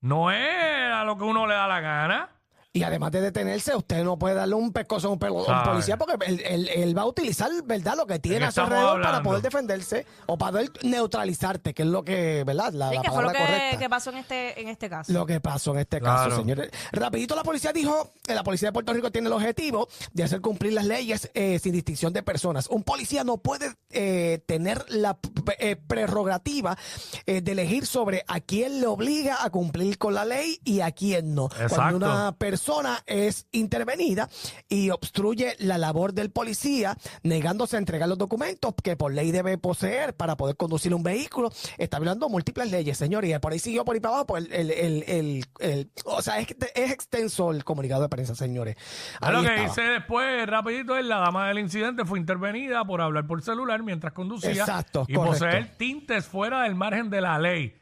No 0.00 0.30
es 0.30 0.92
a 0.92 1.04
lo 1.04 1.16
que 1.16 1.24
uno 1.24 1.46
le 1.46 1.54
da 1.54 1.66
la 1.66 1.80
gana. 1.80 2.30
Y 2.76 2.82
además 2.82 3.10
de 3.10 3.22
detenerse, 3.22 3.74
usted 3.74 4.04
no 4.04 4.18
puede 4.18 4.34
darle 4.34 4.54
un 4.54 4.70
pescozo 4.70 5.08
a 5.08 5.10
un, 5.12 5.18
pelo- 5.18 5.48
a 5.48 5.58
un 5.62 5.64
policía 5.70 5.96
porque 5.96 6.16
él, 6.26 6.42
él- 6.44 6.68
él 6.68 6.96
va 6.98 7.02
a 7.02 7.06
utilizar, 7.06 7.50
¿verdad? 7.64 7.96
Lo 7.96 8.06
que 8.06 8.18
tiene 8.18 8.44
a 8.44 8.50
su 8.52 8.60
alrededor 8.60 9.00
para 9.00 9.22
poder 9.22 9.40
defenderse 9.40 10.04
o 10.26 10.36
para 10.36 10.52
poder 10.52 10.70
neutralizarte, 10.82 11.72
que 11.72 11.82
es 11.84 11.88
lo 11.88 12.04
que, 12.04 12.44
¿verdad? 12.44 12.72
La, 12.74 12.90
Sí, 12.90 12.96
la 12.96 13.00
que 13.02 13.08
fue 13.10 13.22
lo 13.22 13.28
palabra 13.28 13.46
que, 13.46 13.52
correcta. 13.54 13.78
que 13.78 13.88
pasó 13.88 14.10
en 14.10 14.16
este, 14.18 14.60
en 14.60 14.68
este 14.68 14.90
caso. 14.90 15.10
Lo 15.12 15.24
que 15.24 15.40
pasó 15.40 15.72
en 15.72 15.78
este 15.80 16.00
Claro. 16.00 16.28
caso, 16.30 16.36
señores. 16.42 16.70
Rapidito 16.92 17.34
la 17.34 17.42
policía 17.44 17.72
dijo 17.72 18.12
que 18.22 18.34
la 18.34 18.44
policía 18.44 18.68
de 18.68 18.72
Puerto 18.74 18.92
Rico 18.92 19.10
tiene 19.10 19.28
el 19.28 19.32
objetivo 19.32 19.88
de 20.12 20.24
hacer 20.24 20.42
cumplir 20.42 20.74
las 20.74 20.84
leyes 20.84 21.30
eh, 21.32 21.58
sin 21.58 21.72
distinción 21.72 22.12
de 22.12 22.22
personas. 22.22 22.66
Un 22.68 22.82
policía 22.82 23.24
no 23.24 23.38
puede 23.38 23.72
eh, 23.90 24.42
tener 24.46 24.84
la 24.88 25.16
eh, 25.58 25.76
prerrogativa 25.76 26.76
eh, 27.24 27.40
de 27.40 27.52
elegir 27.52 27.86
sobre 27.86 28.22
a 28.28 28.40
quién 28.40 28.80
le 28.82 28.86
obliga 28.86 29.42
a 29.44 29.48
cumplir 29.48 29.96
con 29.96 30.12
la 30.12 30.26
ley 30.26 30.60
y 30.64 30.80
a 30.82 30.90
quién 30.90 31.34
no. 31.34 31.46
Exacto. 31.46 31.74
Cuando 31.76 31.96
una 32.06 32.32
persona 32.32 32.65
es 33.06 33.46
intervenida 33.52 34.28
y 34.68 34.90
obstruye 34.90 35.54
la 35.58 35.78
labor 35.78 36.12
del 36.12 36.30
policía, 36.30 36.96
negándose 37.22 37.76
a 37.76 37.78
entregar 37.78 38.08
los 38.08 38.18
documentos 38.18 38.74
que 38.82 38.96
por 38.96 39.12
ley 39.12 39.30
debe 39.30 39.56
poseer 39.58 40.14
para 40.14 40.36
poder 40.36 40.56
conducir 40.56 40.92
un 40.94 41.02
vehículo, 41.02 41.50
está 41.78 41.98
violando 41.98 42.28
múltiples 42.28 42.70
leyes, 42.70 42.98
señor. 42.98 43.24
Y 43.24 43.38
por 43.38 43.52
ahí 43.52 43.58
siguió 43.58 43.84
por 43.84 43.94
ahí 43.94 44.00
para 44.00 44.14
abajo, 44.14 44.26
pues 44.26 44.48
el, 44.50 44.70
el, 44.70 45.02
el, 45.06 45.44
el- 45.60 45.90
o 46.04 46.22
sea, 46.22 46.38
es, 46.40 46.48
es 46.74 46.90
extenso 46.90 47.50
el 47.52 47.64
comunicado 47.64 48.02
de 48.02 48.08
prensa, 48.08 48.34
señores. 48.34 48.76
Ah, 49.20 49.28
Ahí 49.28 49.32
Lo 49.34 49.40
que 49.42 49.48
estaba. 49.48 49.68
dice 49.68 49.82
después, 49.82 50.46
rapidito, 50.46 50.96
es 50.96 51.04
la 51.04 51.18
dama 51.18 51.48
del 51.48 51.58
incidente 51.58 52.04
fue 52.04 52.18
intervenida 52.18 52.84
por 52.84 53.00
hablar 53.00 53.26
por 53.26 53.42
celular 53.42 53.82
mientras 53.82 54.12
conducía 54.12 54.50
Exacto, 54.50 55.04
y 55.08 55.14
correcto. 55.14 55.44
poseer 55.44 55.76
tintes 55.76 56.26
fuera 56.26 56.62
del 56.62 56.74
margen 56.74 57.10
de 57.10 57.20
la 57.20 57.38
ley. 57.38 57.74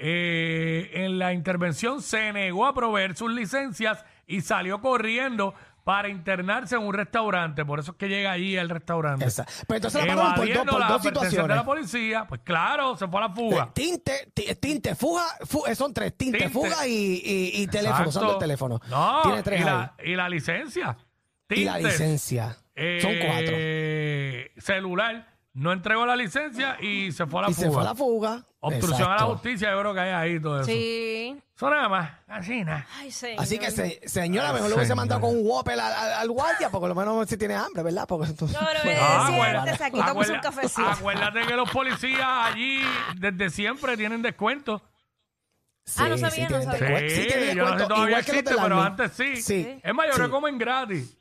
Eh, 0.00 0.90
en 1.04 1.18
la 1.18 1.32
intervención 1.32 2.00
se 2.02 2.32
negó 2.32 2.66
a 2.66 2.74
proveer 2.74 3.16
sus 3.16 3.32
licencias 3.32 4.04
y 4.28 4.42
salió 4.42 4.80
corriendo 4.80 5.54
para 5.82 6.08
internarse 6.10 6.76
en 6.76 6.82
un 6.82 6.92
restaurante. 6.92 7.64
Por 7.64 7.80
eso 7.80 7.92
es 7.92 7.96
que 7.96 8.08
llega 8.08 8.30
allí 8.30 8.58
al 8.58 8.68
restaurante. 8.68 9.24
Esa. 9.24 9.46
Pero 9.66 9.76
entonces 9.76 10.04
la 10.06 10.14
pararon 10.14 10.34
por 10.34 10.46
dos, 10.46 10.66
por 10.66 10.80
las 10.80 10.88
dos 10.90 11.00
advertencias 11.00 11.02
de 11.02 11.30
situaciones. 11.30 11.56
la 11.56 11.64
policía. 11.64 12.26
Pues 12.28 12.40
claro, 12.44 12.94
se 12.96 13.08
fue 13.08 13.18
a 13.24 13.28
la 13.28 13.34
fuga. 13.34 13.64
Eh, 13.64 13.70
Tinte, 13.72 14.30
ti- 14.34 14.54
tinte, 14.60 14.94
fuga, 14.94 15.24
fu- 15.46 15.64
eh, 15.66 15.74
son 15.74 15.94
tres, 15.94 16.14
tinte, 16.14 16.38
Tinte. 16.38 16.52
fuga 16.52 16.86
y, 16.86 16.92
y- 17.24 17.62
y 17.62 17.66
teléfono, 17.68 17.90
Exacto. 18.04 18.08
usando 18.10 18.32
el 18.34 18.38
teléfono. 18.38 18.80
No, 18.90 19.22
Tiene 19.22 19.42
tres 19.42 19.60
y, 19.62 19.64
la, 19.64 19.94
y 20.04 20.14
la 20.14 20.28
licencia. 20.28 20.96
Y 21.48 21.64
la 21.64 21.78
licencia. 21.78 22.48
Son 23.00 23.12
cuatro. 23.24 23.54
Eh, 23.56 24.52
Celular. 24.58 25.37
No 25.58 25.72
entregó 25.72 26.06
la 26.06 26.14
licencia 26.14 26.76
y 26.80 27.10
se 27.10 27.26
fue 27.26 27.40
a 27.40 27.42
la 27.44 27.50
Y 27.50 27.54
fuga. 27.54 27.66
se 27.66 27.72
fue 27.72 27.82
a 27.82 27.84
la 27.84 27.94
fuga. 27.94 28.44
Obstrucción 28.60 29.10
a 29.10 29.16
la 29.16 29.22
justicia, 29.22 29.70
yo 29.72 29.80
creo 29.80 29.94
que 29.94 30.00
hay 30.00 30.10
ahí 30.10 30.40
todo 30.40 30.56
eso. 30.60 30.66
Sí. 30.66 31.36
Eso 31.56 31.70
nada 31.70 31.88
más. 31.88 32.10
Así 32.28 32.62
nada. 32.64 32.86
Ay, 32.96 33.10
señor. 33.10 33.42
Así 33.42 33.58
que, 33.58 33.70
se- 33.72 34.00
señora, 34.08 34.48
Ay, 34.48 34.54
mejor 34.54 34.70
lo 34.70 34.76
hubiese 34.76 34.94
mandado 34.94 35.20
con 35.20 35.30
un 35.30 35.40
Whopper 35.44 35.74
al, 35.78 35.92
al- 35.92 36.12
al 36.12 36.30
guardia, 36.30 36.70
porque 36.70 36.86
lo 36.88 36.94
menos 36.94 37.28
si 37.28 37.36
tiene 37.36 37.54
hambre, 37.56 37.82
¿verdad? 37.82 38.06
Porque 38.06 38.28
entonces, 38.30 38.56
No, 38.60 38.66
pero 38.68 38.80
Bueno, 38.84 39.00
Ah, 39.02 39.26
siéntese 39.26 39.34
acuérdate- 39.34 39.84
aquí, 39.84 39.90
tómese 39.98 40.10
un 40.32 40.36
acuérdate- 40.38 40.40
cafecito. 40.42 40.88
Acuérdate 40.88 41.40
que 41.46 41.56
los 41.56 41.70
policías 41.70 42.26
allí 42.44 42.80
desde 43.16 43.50
siempre 43.50 43.96
tienen 43.96 44.22
descuento. 44.22 44.80
sí, 45.84 46.02
Ah, 46.04 46.08
no 46.08 46.18
sabía, 46.18 46.42
no 46.44 46.48
tienen 46.48 46.66
sabía. 46.66 46.80
descuento. 46.80 47.14
Sí, 47.14 47.20
Sí, 47.22 47.26
tienen 47.28 47.56
yo 47.56 47.62
no 47.62 47.68
sé 47.70 47.70
descuento, 47.78 47.88
todavía 47.88 48.08
igual 48.10 48.24
que 48.24 48.32
los 48.32 48.38
existe, 48.38 48.50
del 48.54 48.62
pero 48.62 48.74
Army. 48.80 48.86
antes 48.86 49.12
sí. 49.12 49.42
Sí. 49.42 49.80
Es 49.82 49.94
mayor, 49.94 50.24
Sí. 50.24 50.30
comen 50.30 50.58
gratis. 50.58 51.17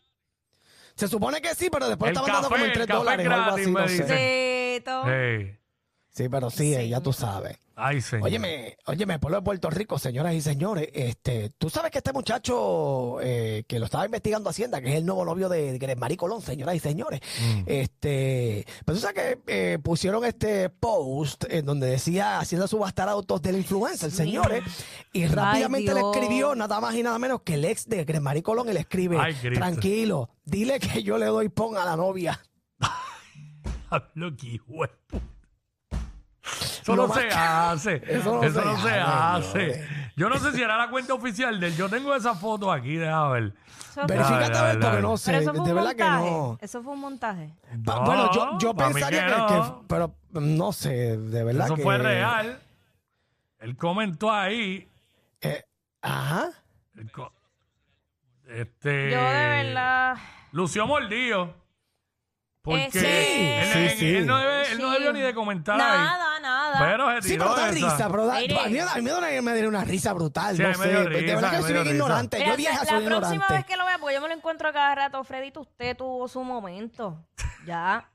Se 0.98 1.08
supone 1.08 1.42
que 1.42 1.54
sí, 1.56 1.70
pero 1.72 1.88
después 1.88 2.10
El 2.10 2.18
está 2.18 2.22
mandando 2.27 2.50
como 2.50 2.66
en 2.66 2.72
café, 2.72 2.74
3 2.74 2.82
el 2.84 2.88
café 2.88 2.98
dólares 3.00 3.27
o 3.27 3.32
algo 3.32 3.46
gratis, 3.46 3.63
así, 3.63 3.72
me 3.72 3.82
no 3.82 3.88
sé. 3.88 3.94
dicen. 3.94 4.18
Hey. 5.06 5.57
Sí, 6.17 6.29
pero 6.29 6.50
sí, 6.50 6.74
eh, 6.74 6.89
ya 6.89 7.00
tú 7.00 7.13
sabes. 7.13 7.59
Ay, 7.75 8.01
señor. 8.01 8.25
Óyeme, 8.25 8.75
óyeme, 8.88 9.19
pueblo 9.19 9.38
de 9.38 9.43
Puerto 9.43 9.69
Rico, 9.69 10.00
señoras 10.00 10.33
y 10.33 10.41
señores, 10.41 10.89
este, 10.93 11.51
tú 11.59 11.69
sabes 11.69 11.91
que 11.91 12.00
este 12.00 12.12
muchacho 12.12 13.21
eh, 13.21 13.65
que 13.67 13.77
lo 13.77 13.86
estaba 13.86 14.05
investigando 14.05 14.50
Hacienda, 14.50 14.81
que 14.81 14.89
es 14.89 14.95
el 14.95 15.05
nuevo 15.05 15.24
novio 15.25 15.47
de 15.47 15.77
Gresmarí 15.77 16.17
Colón, 16.17 16.41
señoras 16.41 16.74
y 16.74 16.79
señores, 16.79 17.21
Mm. 17.39 17.63
este, 17.67 18.65
pues 18.83 18.97
tú 18.97 19.01
sabes 19.05 19.15
que 19.45 19.74
eh, 19.74 19.77
pusieron 19.77 20.25
este 20.25 20.69
post 20.71 21.43
en 21.51 21.67
donde 21.67 21.86
decía 21.86 22.39
Hacienda 22.39 22.67
subastar 22.67 23.09
autos 23.09 23.39
del 23.43 23.57
influencer, 23.57 24.09
señores, 24.09 24.63
y 25.13 25.27
rápidamente 25.27 25.93
le 25.93 26.00
escribió 26.00 26.55
nada 26.55 26.79
más 26.81 26.95
y 26.95 27.03
nada 27.03 27.19
menos 27.19 27.41
que 27.43 27.53
el 27.53 27.65
ex 27.65 27.88
de 27.88 28.05
Gresmarí 28.05 28.41
Colón 28.41 28.69
y 28.69 28.74
le 28.74 28.79
escribe, 28.79 29.19
Ay, 29.19 29.36
tranquilo, 29.53 30.31
dile 30.45 30.79
que 30.79 31.03
yo 31.03 31.19
le 31.19 31.27
doy 31.27 31.50
pon 31.50 31.77
a 31.77 31.86
la 31.86 31.95
novia. 31.95 32.41
Hablo 33.91 34.36
que 34.36 34.47
hijo 34.47 34.81
de 34.81 34.88
puta. 35.05 35.37
Eso 36.94 37.08
no 37.08 37.13
se 37.13 37.27
hace. 37.29 37.96
Eso 38.08 38.44
Eso 38.44 38.62
no 38.63 38.82
se 38.82 38.89
hace, 38.89 39.00
hace. 39.00 39.88
Yo 40.15 40.29
no 40.29 40.38
sé 40.39 40.51
si 40.53 40.62
era 40.62 40.77
la 40.77 40.89
cuenta 40.89 41.13
oficial 41.13 41.60
de 41.60 41.67
él. 41.67 41.75
Yo 41.75 41.89
tengo 41.89 42.15
esa 42.15 42.34
foto 42.36 42.72
aquí, 42.72 42.96
déjame 42.96 43.34
ver. 43.34 43.53
Eso 43.77 43.94
fue- 43.94 44.15
Verifícate 44.15 44.51
dale, 44.51 44.58
a 44.58 44.63
ver, 44.63 44.74
porque 44.74 44.88
dale. 44.88 45.01
no 45.01 45.17
sé, 45.17 45.32
pero 45.32 45.41
eso 45.41 45.53
fue 45.53 45.65
de 45.65 45.70
un 45.72 45.75
verdad 45.75 45.96
que 45.96 46.03
montaje. 46.03 46.32
no. 46.32 46.58
Eso 46.62 46.84
fue 46.84 46.94
un 46.94 47.00
montaje. 47.00 47.53
Pa- 47.86 47.96
No, 47.96 48.01
bueno, 48.06 48.32
yo, 48.34 48.58
yo 48.60 48.74
pa' 48.74 48.88
mí 48.88 48.94
pensaría 48.94 49.25
que, 49.27 49.32
no. 49.38 49.48
que- 49.48 49.86
pero 49.88 50.13
no 50.34 50.72
sé, 50.72 51.17
de 51.17 51.44
verdad 51.44 51.65
Eso 51.65 51.75
que 51.75 51.84
fue 51.84 51.98
real. 51.98 52.60
Él 53.60 53.75
comentó 53.75 54.32
ahí. 54.32 54.88
eh, 55.41 55.63
ajá. 56.01 56.50
él 56.96 57.12
co- 57.12 57.32
Este. 58.48 59.12
Yo 59.12 59.17
de 59.22 59.63
verdad. 59.63 60.15
Lució 60.51 60.88
mordido. 60.88 61.53
Porque 62.62 62.86
Eh, 62.86 62.89
sí. 62.91 63.00
él, 63.00 63.74
Sí, 63.74 63.79
él- 63.79 63.98
sí. 64.00 64.15
él 64.17 64.27
no, 64.27 64.38
debe- 64.38 64.72
él 64.72 64.79
no 64.79 64.91
debió 64.91 65.13
ni 65.13 65.22
de 65.22 65.34
comentar 65.34 65.79
ahí. 65.79 65.88
Nada, 65.88 66.26
nada. 66.39 66.79
Pero 66.79 67.10
se 67.15 67.22
Sí, 67.22 67.29
tiró 67.29 67.44
pero 67.46 67.56
da 67.56 67.70
esa. 67.70 67.74
risa, 67.89 68.10
pero 68.10 68.25
da, 68.27 68.36
Mire. 68.39 68.60
a 68.60 68.67
mí, 68.67 68.79
a 68.79 68.96
mí 68.96 69.01
me 69.01 69.10
da 69.12 69.17
una, 69.20 69.41
me 69.41 69.62
da 69.62 69.67
una 69.67 69.84
risa 69.84 70.13
brutal, 70.13 70.56
Sí, 70.56 70.62
no 70.62 70.70
me 70.70 70.75
sé. 70.75 70.89
dio 70.89 71.00
de 71.00 71.10
risa, 71.10 71.36
verdad 71.36 71.50
que 71.51 71.56
me 71.58 71.62
soy 71.63 71.74
dio 71.74 71.82
bien 71.84 71.94
risa. 71.94 71.96
ignorante. 72.06 72.38
Mira, 72.38 72.50
Yo 72.51 72.58
vieja 72.58 72.74
la 72.74 72.79
soy 72.86 73.06
próxima 73.06 73.34
ignorante. 73.34 73.53
vez 73.56 73.65
que 73.65 73.77
lo 73.77 73.86
vea, 73.86 73.98
porque 74.00 74.15
yo 74.15 74.22
me 74.22 74.27
lo 74.27 74.34
encuentro 74.34 74.70
a 74.70 74.74
cada 74.74 74.96
rato, 74.96 75.24
Fredito, 75.24 75.62
usted 75.62 75.96
tuvo 75.98 76.27
su 76.27 76.44
momento. 76.44 77.25
Ya. 77.65 78.10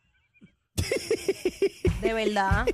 De 2.00 2.12
verdad. 2.14 2.66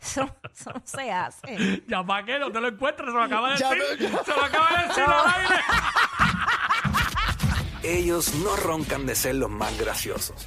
Eso, 0.00 0.28
eso 0.52 0.70
no 0.72 0.82
se 0.84 1.12
hace. 1.12 1.82
Ya 1.86 2.02
para 2.04 2.24
qué 2.24 2.38
no 2.38 2.50
te 2.50 2.60
lo 2.60 2.68
encuentres, 2.68 3.08
se 3.08 3.14
lo 3.14 3.22
acaba 3.22 3.52
de 3.52 3.58
Ya 3.58 3.70
decir. 3.70 4.08
Se 4.24 4.34
lo 4.36 4.44
acaba 4.44 4.80
de 4.82 4.88
decir 4.88 5.04
al 5.04 5.34
aire. 5.40 5.56
Ellos 7.84 8.34
no 8.34 8.56
roncan 8.56 9.06
de 9.06 9.14
ser 9.14 9.34
los 9.36 9.50
más 9.50 9.76
graciosos, 9.78 10.46